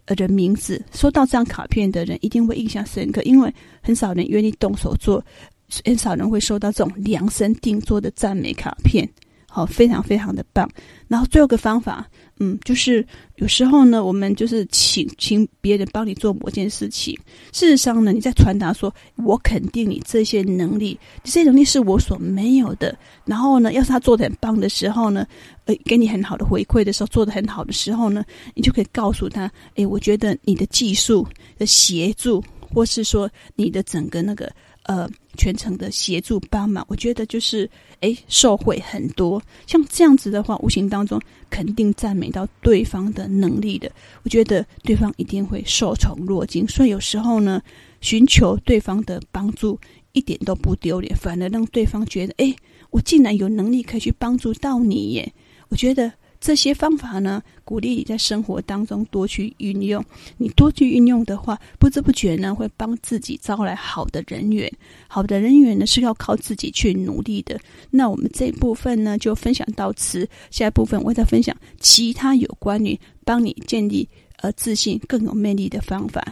[0.04, 5.24] 呃的名字，收到这张卡片的人一定会印象深刻，因为很少人愿意动手做，
[5.84, 9.08] 很少人会收到这种量身定做的赞美卡片。
[9.56, 10.68] 好，非常非常的棒。
[11.08, 12.06] 然后最后个方法，
[12.40, 13.02] 嗯，就是
[13.36, 17.18] 有时候呢，我们就是请请别人帮你做某件事情。
[17.54, 22.94] 事实上呢，你在传达说，我肯定你这些能力，这些能力是我所没有的。
[23.24, 25.26] 然后呢，要是他做的很棒的时候呢，
[25.64, 28.22] 呃，给你很好的回馈的时候，做的很好的时候呢，
[28.54, 34.52] 你就可以告诉他，诶，我觉得你的技术的协助，或是说你的整个那个。
[34.86, 37.68] 呃全程的协助帮忙，我觉得就是
[38.00, 39.40] 诶受惠很多。
[39.66, 41.20] 像这样子的话，无形当中
[41.50, 43.90] 肯定赞美到对方的能力的，
[44.22, 46.66] 我觉得对方一定会受宠若惊。
[46.66, 47.62] 所以有时候呢，
[48.00, 49.78] 寻求对方的帮助
[50.12, 52.54] 一点都不丢脸，反而让对方觉得诶，
[52.90, 55.32] 我竟然有能力可以去帮助到你耶！
[55.68, 56.12] 我觉得。
[56.46, 60.00] 这些方法呢，鼓励你在生活当中多去运用。
[60.36, 64.72] 你多去运用的话，不知不觉呢，会帮自己招来好的人缘。
[65.08, 67.58] 好的人缘呢，是要靠自己去努力的。
[67.90, 70.28] 那我们这一部分呢，就分享到此。
[70.52, 76.24] 下一部分我再分享其他有关于帮你建立呃自信、更有魅力的方法。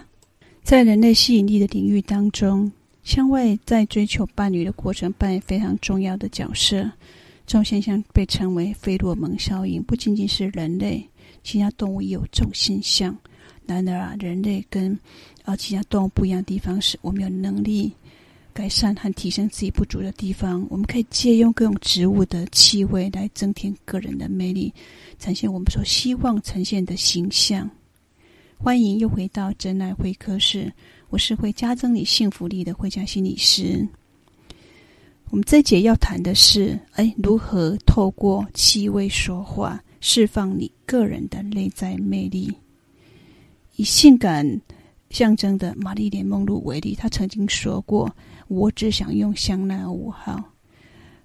[0.63, 2.71] 在人类吸引力的领域当中，
[3.03, 6.89] 相位在追求伴侣的过程扮演非常重要的角色。
[7.47, 11.07] 这种现象被称为费洛蒙效应，不仅仅是人类，
[11.43, 13.17] 其他动物也有这种现象。
[13.67, 14.99] 然而啊，人类跟
[15.45, 17.93] 啊其他动物不一样的地方是，我们有能力
[18.53, 20.67] 改善和提升自己不足的地方。
[20.71, 24.73] 我们可以借用各种植物的气味来增添个人的魅力，
[25.19, 27.71] 呈现我们所希望呈现的形象。
[28.59, 30.73] 欢迎又回到真爱会客室，
[31.11, 33.87] 我是会加增你幸福力的慧嘉心理师。
[35.35, 42.57] 我们这节要谈的是，哎，如何透过气味说话，释放你个人的内在魅力。
[43.75, 44.49] 以性感
[45.11, 48.09] 象征的玛丽莲梦露为例，她曾经说过
[48.47, 50.41] ：“我只想用香奈儿五号。”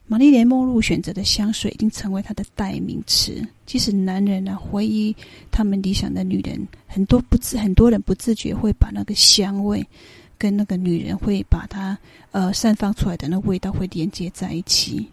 [0.07, 3.47] 玛丽莲梦露选择的香水已经成为她的代名词。
[3.67, 5.15] 即使男人呢，回忆
[5.51, 9.85] 他们理想的女人，很多不自很多人不自觉会把那个香味。
[10.39, 11.95] 跟那个女人会把她
[12.31, 15.05] 呃散发出来的那味道会连接在一起。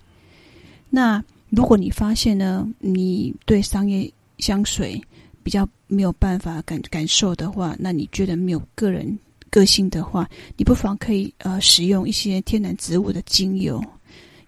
[0.88, 4.98] 那如果你发现呢，你对商业香水
[5.42, 9.18] 比较没有办法感感受的话，那你觉得没有个人
[9.50, 13.78] 个性的话，你不妨可以呃使用一些天然植物的精油，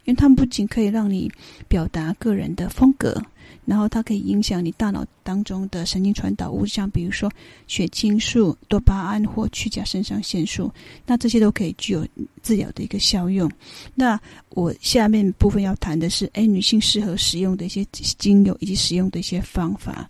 [0.05, 1.31] 因为它们不仅可以让你
[1.67, 3.21] 表达个人的风格。
[3.69, 7.31] 然后它可以影响你大脑当中的神经传导物，像比如说
[7.67, 10.73] 血清素、多巴胺或去甲肾上腺素，
[11.05, 12.07] 那这些都可以具有
[12.43, 13.51] 治疗的一个效用。
[13.95, 14.19] 那
[14.51, 20.09] 我下面部分要谈的是，哎，女性适合使用的一些精油以及使用的一些方法。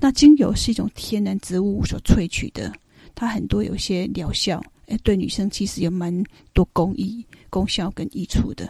[0.00, 2.72] 那精油是一种天然植物所萃取的，
[3.14, 8.66] 它很多有些疗效，哎，对女生其实有蛮多公益、功效跟益处的。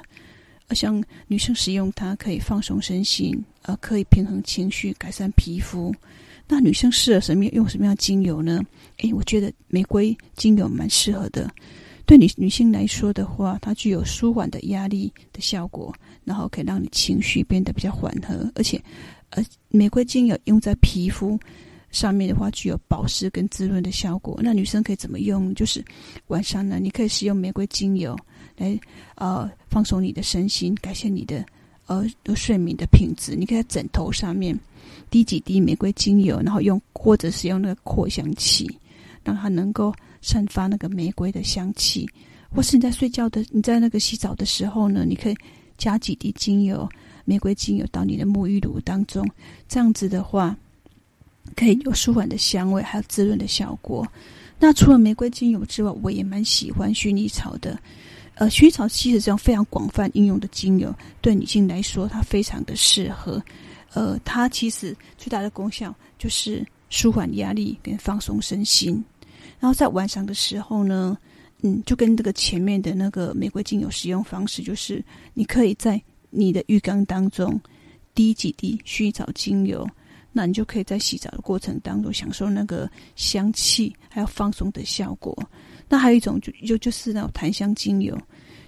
[0.68, 5.94] 而像女生使用它，可以放松身心，呃，可以平衡情绪，改善皮肤。
[6.46, 8.62] 那女生适合什么用什么样的精油呢？
[8.98, 11.50] 诶，我觉得玫瑰精油蛮适合的。
[12.06, 18.50] 对女女性来说的话，它具有舒缓的压力的效果，然后可以让你情绪变得比较缓和。
[18.54, 18.78] 而且，
[19.30, 21.38] 呃，玫瑰精油用在皮肤
[21.90, 24.38] 上面的话，具有保湿跟滋润的效果。
[24.42, 25.54] 那女生可以怎么用？
[25.54, 25.82] 就是
[26.26, 28.14] 晚上呢，你可以使用玫瑰精油。
[28.56, 28.78] 来，
[29.16, 31.44] 呃，放松你的身心，改善你的
[31.86, 33.34] 呃睡眠的品质。
[33.34, 34.58] 你可以在枕头上面
[35.10, 38.70] 滴几滴玫瑰精油，然后用或者是用那个扩香器，
[39.24, 42.08] 让它能够散发那个玫瑰的香气。
[42.54, 45.36] 或是你在睡觉的，你在那个洗澡的时候呢，你可以
[45.76, 46.88] 加几滴精油，
[47.24, 49.28] 玫瑰精油到你的沐浴乳当中。
[49.68, 50.56] 这样子的话，
[51.56, 54.06] 可以有舒缓的香味，还有滋润的效果。
[54.60, 57.76] 那除了玫瑰精油之外，我也蛮喜欢薰衣草的。
[58.36, 63.42] 呃，薰衣草其实这种非常广泛应用的精油，对女性来说，它非常的适合。
[63.92, 69.02] 呃，它其实最大的功效就是舒缓压力跟放松身心。
[69.60, 71.16] 然后在晚上的时候呢，
[71.62, 77.58] 嗯，就跟这个前面的那个玫瑰精油使用方式，就是你可以在你的浴缸当中
[78.14, 79.88] 滴几滴薰衣草精油，
[80.32, 85.36] 那你就可以在洗澡的过程当中享受那个香气还有放松的效果。
[85.94, 88.20] 那还有一种就就就是那种檀香精油，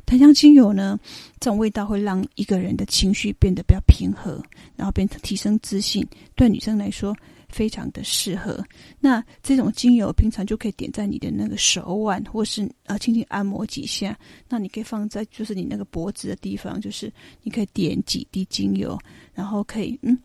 [0.05, 0.97] 檀香精油呢，
[1.41, 4.41] 这种味道会让一个人的情绪变得比较平和，
[4.77, 7.13] 然后变成提升自信，对女生来说
[7.49, 8.65] 非常的适合。
[9.01, 14.17] 那这种精油平常就可以点在你的那个手腕，或是呃轻轻按摩几下。
[14.49, 17.13] 那你可以放在就是你那个脖子的地方，就是
[17.43, 18.97] 你可以点几滴精油，
[19.35, 20.17] 然后可以嗯。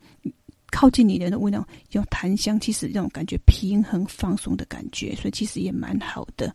[0.74, 6.54] 靠近你的那味道，有檀香，其实这种感觉平衡放松的感觉，所以其实也蛮好的。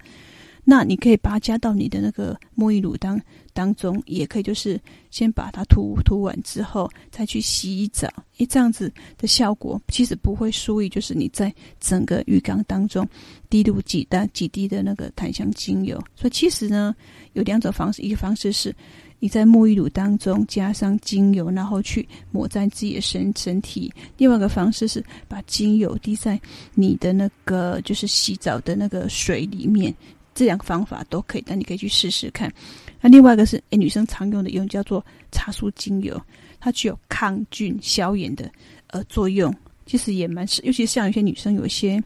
[0.68, 3.20] 那你可以把它加到你的那个沐浴乳当
[3.52, 4.78] 当中，也可以就是
[5.12, 8.08] 先把它涂涂完之后再去洗澡，
[8.38, 13.08] 诶，这样子的效果其实不会输于就是你在整个浴缸当中
[13.48, 15.96] 滴入几滴几滴的那个檀香精油。
[16.16, 16.92] 所以其实呢，
[17.34, 18.74] 有两种方式，一个方式是。
[19.18, 23.90] 你在沐浴乳当中加上精油，然后去抹在自己的身身体。
[24.18, 26.38] 另外一个方式是把精油滴在
[26.74, 29.92] 你的那个就是洗澡的那个水里面，
[30.36, 32.52] 这两个方法都可以，但你可以去试试看。
[33.00, 36.20] 那另外一个是，诶，女生常用的用叫做茶树精油，
[36.60, 38.50] 它具有抗菌消炎的
[38.88, 39.52] 呃作用，
[39.86, 42.02] 其实也蛮适，尤其像有些女生有一些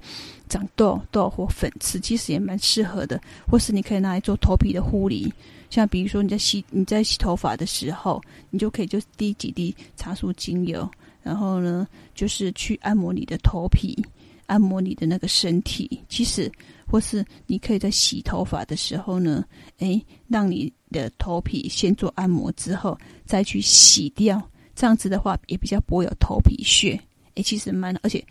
[0.49, 3.21] 长痘痘或粉刺，其实也蛮适合的。
[3.51, 5.33] 或是你可以拿来做头皮的护理，
[5.69, 10.89] 像比如说你在洗你在洗头发的时候，你就可以就滴几滴茶树精油，
[11.23, 14.01] 然后呢，就是去按摩你的头皮。
[14.47, 16.51] 按摩你的那个身体，其实
[16.91, 19.45] 或是你可以在洗头发的时候呢，
[19.79, 24.43] 诶，让你的头皮先做按摩之后再去洗掉，
[24.75, 27.01] 这样子的话也比较不会有头皮屑。
[27.37, 28.25] 诶，其实蛮，而且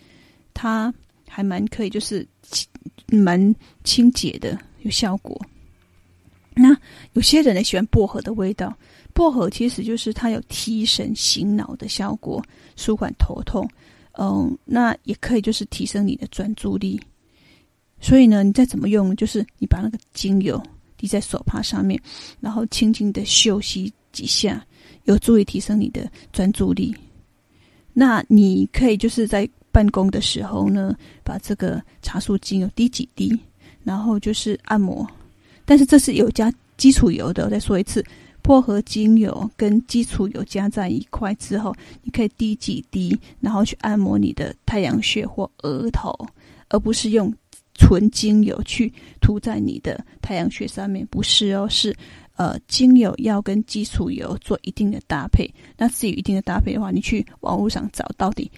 [0.53, 0.93] 它
[1.27, 2.27] 还蛮可以，就是
[3.07, 3.55] 蛮
[3.85, 5.39] 清洁的，有效果。
[6.53, 6.75] 那
[7.13, 8.77] 有些人呢喜欢薄荷的味道，
[9.13, 12.43] 薄荷其实就是它有提神醒脑的效果，
[12.75, 13.65] 舒缓头痛。
[14.17, 16.99] 嗯，那也可以，就是提升你的专注力。
[18.01, 20.61] 所以呢，你再怎么用，就是你把那个精油
[20.97, 22.01] 滴在手帕上面，
[22.39, 24.65] 然后轻轻的嗅吸几下，
[25.03, 26.95] 有助于提升你的专注力。
[27.93, 33.37] 那你可以就是在办公的时候呢，把这个茶树精油滴几滴，
[33.83, 35.05] 然后就是按摩。
[35.65, 38.03] 但是这是有加基础油的，我再说一次。
[38.41, 46.17] 薄荷精油跟基础油加在一块之后，你可以滴几滴，然后去按摩你的太阳穴或额头，
[46.69, 47.31] 而不是用
[47.79, 51.07] 纯精油去涂在你的太阳穴上面。
[51.09, 51.95] 不是哦，是
[52.35, 55.49] 呃，精油要跟基础油做一定的搭配。
[55.77, 58.51] 那至于一定的搭配的话，你去网络上找到底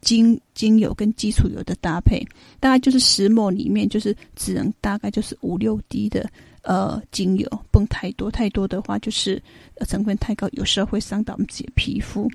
[0.00, 2.24] 精精油跟基础油的搭配，
[2.60, 6.28] 大概就是石墨里面就是只能大概就是五六滴的。
[6.62, 9.42] 呃，精油不太多，太多的话就是
[9.86, 12.30] 成分太高，有时候会伤到我们自己的皮肤。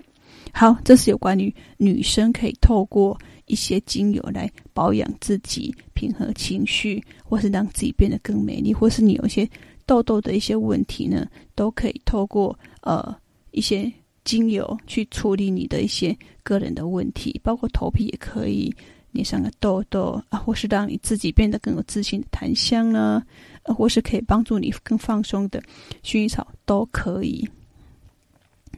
[0.52, 3.16] 好，这是有关于女生可以透过
[3.46, 9.48] 一些精油来保养自己、平和情绪，或是让自己变得更美丽，或是你有一些
[9.86, 13.16] 痘痘的一些问题呢，都可以透过呃
[13.52, 13.92] 一些
[14.24, 18.74] 精油去处理你的一些个人的问题，包括头皮也可以。
[19.16, 23.24] 你上个痘痘啊，或是让你自己变得更有自信的檀香呢，
[23.62, 25.62] 呃，或是可以帮助你更放松的
[26.04, 27.48] 薰衣草都可以。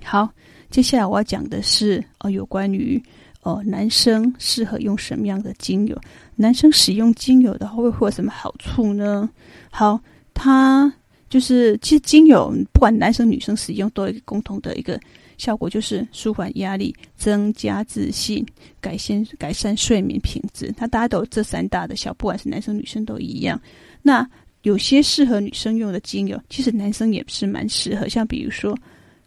[0.04, 0.30] 好，
[0.70, 3.02] 接下来我要讲的是呃，有关于
[3.46, 5.96] 哦男生适合用什么样的精油？
[6.36, 9.30] 男生使用精油的话，会会有什么好处呢？
[9.72, 9.98] 好，
[10.34, 10.92] 它
[11.30, 15.00] 就是其实精油不管男生女生使用，都有一个共同的一个。
[15.38, 18.46] 效果就是舒缓压力、增加自信、
[18.80, 20.74] 改善改善睡眠品质。
[20.78, 23.62] 它大家都有这三大的效，不管是男生女生都一样。
[24.02, 24.26] 那
[24.62, 28.08] 有些适合女生用的精油，其实男生也是蛮适合。
[28.08, 28.74] 像比如说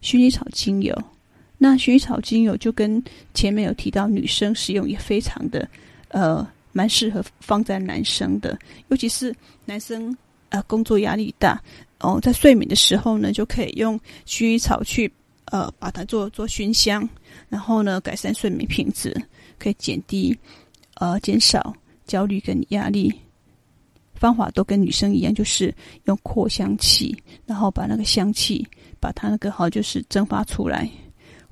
[0.00, 0.96] 薰衣草精油，
[1.58, 3.02] 那薰衣草精油就跟
[3.34, 5.68] 前面有提到，女生使用也非常的
[6.08, 9.34] 呃蛮适合放在男生的，尤其是
[9.64, 10.16] 男生
[10.48, 11.60] 呃工作压力大
[12.00, 15.12] 哦，在睡眠的时候呢，就可以用薰衣草去。
[15.50, 17.08] 呃，把它做做熏香，
[17.48, 19.16] 然后呢，改善睡眠品质，
[19.58, 20.38] 可以减低
[20.96, 21.74] 呃减少
[22.06, 23.10] 焦虑跟压力。
[24.14, 28.62] 方法都跟女生一样，就是用扩香器，然后把那个香气，
[29.00, 30.86] 把它那个好就是蒸发出来，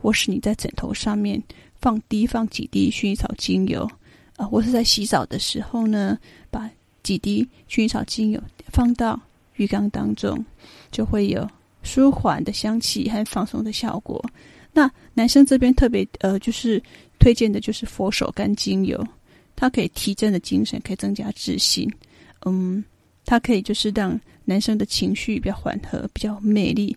[0.06, 1.42] 或是你在枕头上面
[1.80, 3.90] 放滴放几滴薰衣草精油
[4.36, 6.16] 啊、或是在洗澡的时候呢，
[6.48, 6.70] 把
[7.02, 9.20] 几滴薰衣草精油放到
[9.56, 10.44] 浴缸当中，
[10.92, 11.44] 就会有。
[11.82, 14.24] 舒缓的香气和放松的效果。
[14.72, 16.82] 那男生这边特别呃，就是
[17.20, 19.04] 推荐的就是佛手柑精油，
[19.54, 21.88] 它可以提振的精神，可以增加自信。
[22.44, 22.84] 嗯，
[23.24, 26.96] 它可以就是让男生的情绪比较缓和，比较有魅力。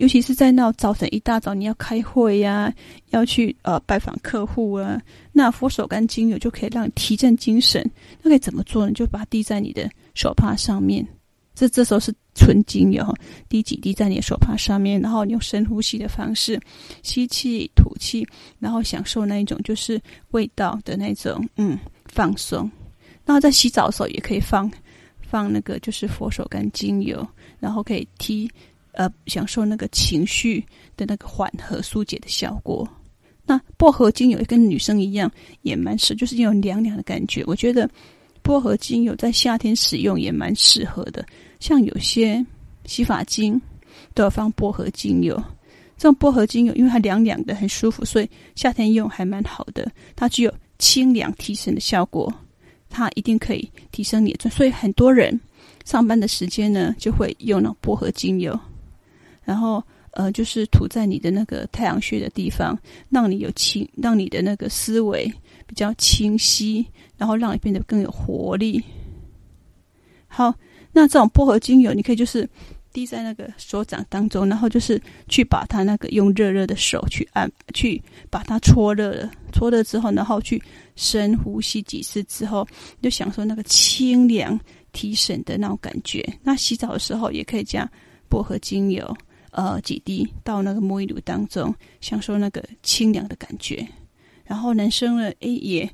[0.00, 2.72] 尤其是在那早晨一大早你要开会呀、
[3.10, 4.98] 要去呃拜访客户啊，
[5.30, 7.86] 那佛手柑精油就可以让你提振精神。
[8.22, 8.92] 那可以怎么做呢？
[8.92, 11.06] 就把它滴在你的手帕上面。
[11.54, 13.14] 这这时候是纯精油，
[13.46, 16.58] 滴几滴在你的手帕上面，然后你用深呼吸的方式
[17.02, 18.26] 吸气吐气，
[18.58, 22.70] 然后享受那一种就是味道的那种嗯放松。
[23.26, 24.72] 那在洗澡的时候也可以放
[25.20, 27.28] 放那个就是佛手柑精油，
[27.58, 28.50] 然后可以提
[28.92, 30.64] 呃享受那个情绪
[30.96, 32.88] 的那个缓和疏解的效果。
[33.44, 35.30] 那薄荷精油跟女生一样
[35.62, 37.42] 也蛮适，就是有凉凉的感觉。
[37.46, 37.88] 我觉得
[38.42, 41.24] 薄荷精油在夏天使用也蛮适合的。
[41.58, 42.44] 像有些
[42.84, 43.60] 洗发精
[44.14, 45.36] 都要放薄荷精油，
[45.96, 49.90] 这种薄荷精油因为它凉凉的很舒服，所以夏天用还蛮好的。
[50.14, 52.32] 它具有清凉提神的效果，
[52.88, 54.48] 它一定可以提升你的。
[54.48, 55.38] 所以很多人
[55.84, 58.58] 上班的时间呢，就会用那种薄荷精油，
[59.50, 59.82] 然后
[60.12, 62.78] 呃，就是涂在你的那个太阳穴的地方，
[63.08, 65.26] 让你有清，让你的那个思维
[65.66, 66.86] 比较清晰，
[67.18, 68.80] 然后让你变得更有活力。
[70.28, 70.54] 好。
[70.92, 72.48] 那这种薄荷精油，你可以就是
[72.92, 80.60] 滴在那个手掌当中，然后就是去把它那个用热热的手去按，去把它搓热了，搓热之后，然后去
[80.96, 82.66] 深呼吸几次之后，
[83.00, 84.58] 就享受那个清凉
[84.90, 86.28] 提神的那种感觉。
[86.42, 87.88] 那洗澡的时候也可以加
[88.28, 89.16] 薄荷精油，
[89.50, 93.86] 呃，几滴到那个沐浴露当中，享受那个清凉的感觉。
[94.44, 95.88] 然后男生呢，诶也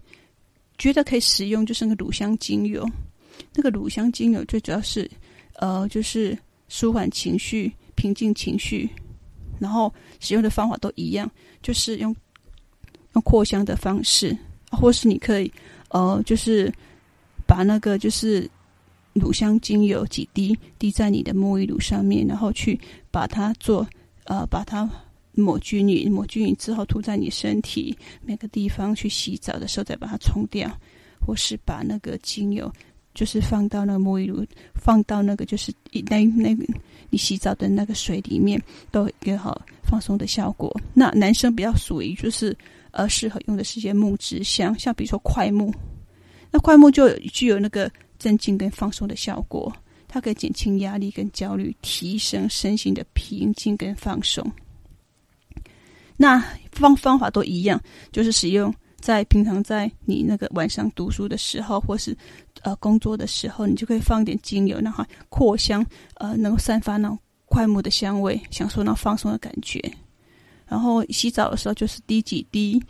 [0.78, 2.86] 觉得可以使用，就是那个乳香精油。
[3.54, 5.10] 那个乳香精油最主要是，
[5.54, 6.36] 呃，就是
[6.68, 8.88] 舒缓情绪、平静情绪，
[9.58, 11.30] 然后使用的方法都一样，
[11.62, 12.14] 就是用
[13.12, 14.36] 用扩香的方式，
[14.70, 15.52] 或是你可以，
[15.88, 16.72] 呃，就是
[17.46, 18.48] 把那个就是
[19.18, 22.78] 乳香精油几滴滴在你的沐浴露上面，然后去
[23.10, 23.86] 把它做，
[24.24, 24.88] 呃，把它
[25.32, 30.70] 抹均匀，抹均匀之后涂在你身体每个地方，去洗澡的时候再把它冲掉，
[31.20, 32.72] 或是把那个精油。
[33.14, 34.44] 就是放到那个沐浴露，
[34.74, 35.72] 放到那个就是
[36.10, 36.54] 那那
[37.08, 40.70] 你洗澡的那个水里面，都有一个好放松的效果。
[40.92, 42.54] 那男生比较属于就是
[42.90, 45.72] 呃适合用的是些木质香，像比如说快木，
[46.50, 49.72] 那快木就具有那个镇静跟放松的效果，
[50.08, 54.44] 它可以减轻压力跟焦虑，提升身心的平静跟放松。
[56.16, 56.42] 那
[56.72, 57.80] 方方法都一样，
[58.12, 58.72] 就是使用。
[58.98, 62.16] 在平常在你那个晚上读书的时候，或是
[62.62, 69.80] 呃工作的时候，你就可以放点精油，让它扩香，呃，能够散发那种快木的香味，享受那放松的感觉。
[70.66, 72.82] 然后洗澡的时候，就是滴几滴，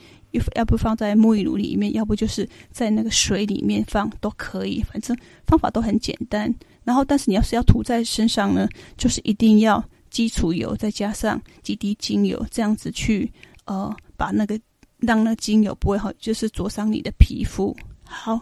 [0.54, 5.16] 要不放在沐浴露里面，要不就是在那个水里面放都可以，反正
[5.46, 6.54] 方法都很简单。
[6.84, 13.30] 然后，但是你要是要涂在身上呢，就是一定要基础油再加上几滴精油，这样子去
[13.64, 14.58] 呃把那个。
[15.00, 17.76] 让那个精油不会好，就是灼伤你的皮肤。
[18.02, 18.40] 好，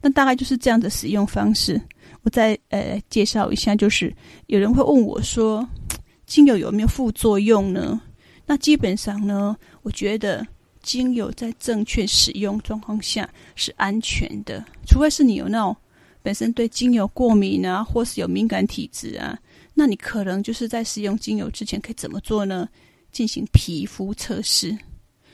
[0.00, 1.80] 那大概就是这样的使用方式。
[2.22, 4.12] 我再呃介绍一下，就是
[4.48, 5.66] 有人会问我说，
[6.26, 8.00] 精油有没有副作用呢？
[8.46, 10.44] 那基本上呢，我觉得
[10.82, 15.76] 精油在正确使用状况下是安全的，除非是你有那种
[16.22, 19.38] 本身对精油过敏啊，或是有敏感体质啊，
[19.74, 22.68] 那你可能就是在使用精油之前可以怎么做呢？
[23.12, 24.76] 进行皮肤测试。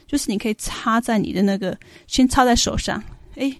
[0.07, 1.77] 就是你可以擦在你的那个，
[2.07, 3.03] 先擦在手上，
[3.35, 3.53] 诶，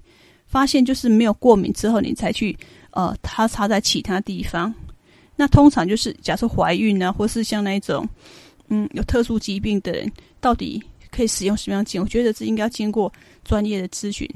[0.47, 2.57] 发现就是没有过敏之后，你才去
[2.93, 4.73] 呃，它擦在其他地方。
[5.35, 8.09] 那通常就是假设怀孕啊，或是像那种
[8.69, 10.11] 嗯有特殊疾病的人，
[10.41, 10.81] 到底
[11.17, 12.05] 可以使用什么样的精油？
[12.05, 13.11] 我觉得这应该要经过
[13.45, 14.29] 专业的咨询，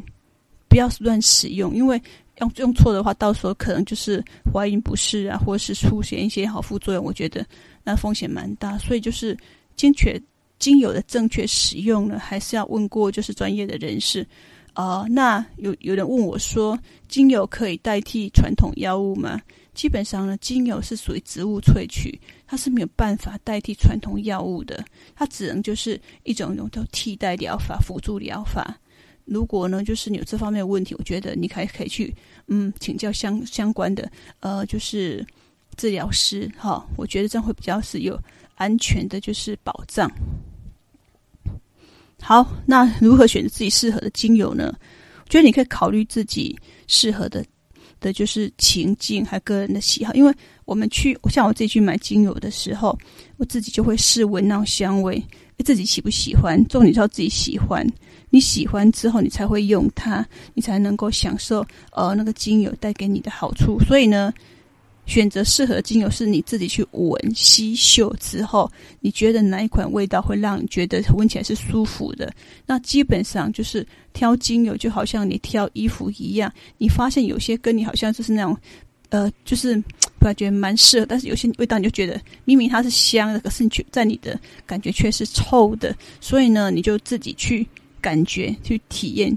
[0.69, 2.01] 不要乱使用，因为
[2.39, 7.05] 用用错的话，到时候可能就是怀孕不适啊，或者是出现一些好副作用。
[7.05, 7.45] 我觉得
[7.85, 9.37] 那风险蛮大，所以就是
[9.77, 10.21] 精确。
[10.59, 14.21] 精油的正确使用呢，还是要问过就是专业的人士
[14.75, 15.07] 啊、呃。
[15.09, 16.79] 那有有人问我说，
[17.09, 19.41] 精油可以代替传统药物吗？
[19.73, 22.21] 基本上呢，精油是属于植物萃取，
[22.51, 24.85] 它是没有办法代替传统药物的，
[25.15, 28.77] 它只能就是一种一种叫替代疗法、辅助疗法。
[29.25, 32.13] 如果呢，就是你有这方面的问题，我觉得你还可以去
[32.49, 35.25] 嗯请教相相关的呃就是
[35.77, 38.21] 治疗师哈、我觉得这样会比较是有
[38.57, 40.11] 安全的，就是保障。
[42.21, 44.77] 好，那如何选择自己适合的精油呢？
[45.25, 47.47] 我觉得你可以考虑自己适合的
[48.01, 50.13] 的，就是情境还个人的喜好。
[50.15, 50.35] 因为
[50.65, 52.99] 我们去，像我自己去买精油的时候，
[53.37, 55.23] 我自己就会试闻那种香味，
[55.65, 56.63] 自己喜不喜欢？
[56.67, 57.87] 重点是要自己喜欢，
[58.31, 63.79] 你喜欢之后，你才会用它，你才能够享受呃那个精油带给你的好处。
[63.87, 64.33] 所以呢。
[65.11, 72.33] 选择适合精油是你自己去闻、吸嗅之后，你觉得哪一款味道会让你觉得闻起来是舒服的？
[72.65, 76.53] 那基本上就是挑精油，就好像你挑衣服一样。
[76.79, 78.57] 你发现有些跟你好像就是那种，
[79.09, 79.83] 呃，就是
[80.21, 85.93] 感觉蛮适合，但是有些味道你就觉得明明它是香的，可是你却在你的感觉却是臭的。
[86.21, 87.67] 所以呢，你就自己去
[88.01, 89.37] 感觉、去体验、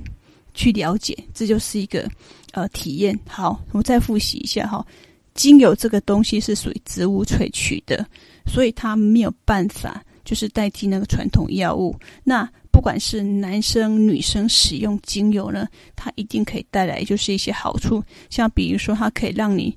[0.53, 2.07] 去了解，这就是一个
[2.51, 3.19] 呃体验。
[3.27, 4.85] 好，我再复习一下哈。
[5.33, 8.05] 精油这个东西是属于植物萃取的，
[8.45, 11.95] 所以它没有办法就是代替那个传统药物。
[12.23, 19.75] 那不管是男生女生使用精油呢，它一定可以带来就是一些好处，像比如说它可以让你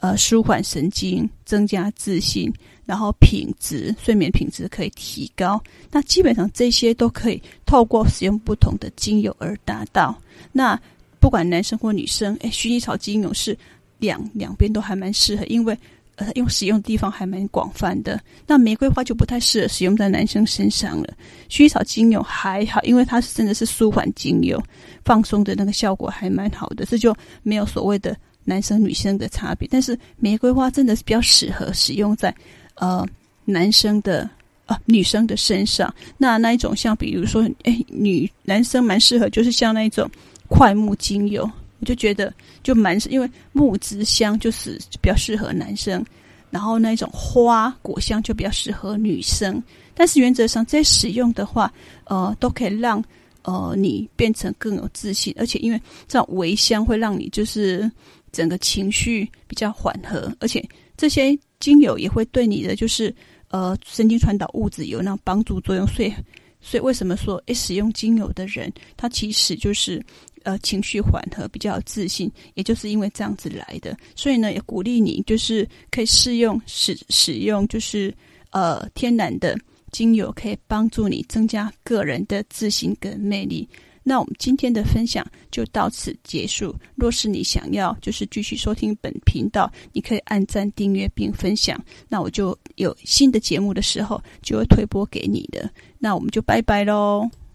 [0.00, 2.52] 呃舒缓神经、增加自信，
[2.84, 5.62] 然后品质睡眠品质可以提高。
[5.90, 10.16] 那基本上这些都可以透过使用不同的精油而达到。
[10.52, 10.78] 那
[11.20, 13.56] 不管男生或女生，诶，薰衣草精油是。
[13.98, 15.76] 两两边都还蛮适合，因为
[16.16, 18.20] 呃用使用地方还蛮广泛的。
[18.46, 21.14] 那玫瑰花就不太适合使用在男生身上了。
[21.48, 24.62] 薰衣草精油还好，因为它是真的是舒缓精油，
[25.04, 32.34] 放松的那个效果还蛮好的，这就没有所谓的男生女生的差别，但是玫瑰花真的是比较适合使用在
[32.74, 33.06] 呃
[33.44, 34.28] 男生的
[34.66, 35.92] 啊女生的身上。
[36.16, 40.08] 那那一种像比如说，哎，女男生蛮适合，就是像那一种
[40.48, 41.50] 快木精油，
[41.80, 46.04] 我就觉得就蛮，因为木质香就是比较适合男生，
[46.50, 49.62] 然后那种花果香就比较适合女生。
[49.94, 51.72] 但是原则上在使用的话，
[52.04, 53.02] 呃，都可以让。
[53.48, 57.88] 呃，你变成更有自信，而且因为这种微香会让你就是
[58.32, 63.14] 整个情绪比较缓和，而且这些精油也会对你的就是
[63.50, 66.12] 呃神经传导物质有那种帮助作用，所以
[66.60, 70.04] 所以为什么说诶使用精油的人他其实就是
[70.46, 78.10] 呃情绪缓和比较有自信，也就是因为这样子来的，所以呢也鼓励你就是可以试用使使用就是
[78.50, 79.54] 呃天然的。
[79.92, 83.66] 精油可以帮助你增加个人的自信跟魅力。
[84.02, 86.74] 那我们今天的分享就到此结束。
[86.96, 91.82] 若是你想要就是继续收听本频道，你可以按赞、订阅并分享。
[92.08, 95.70] 那我就有新的节目的时候就会推播给你的。
[95.98, 97.45] 那我们就拜拜喽。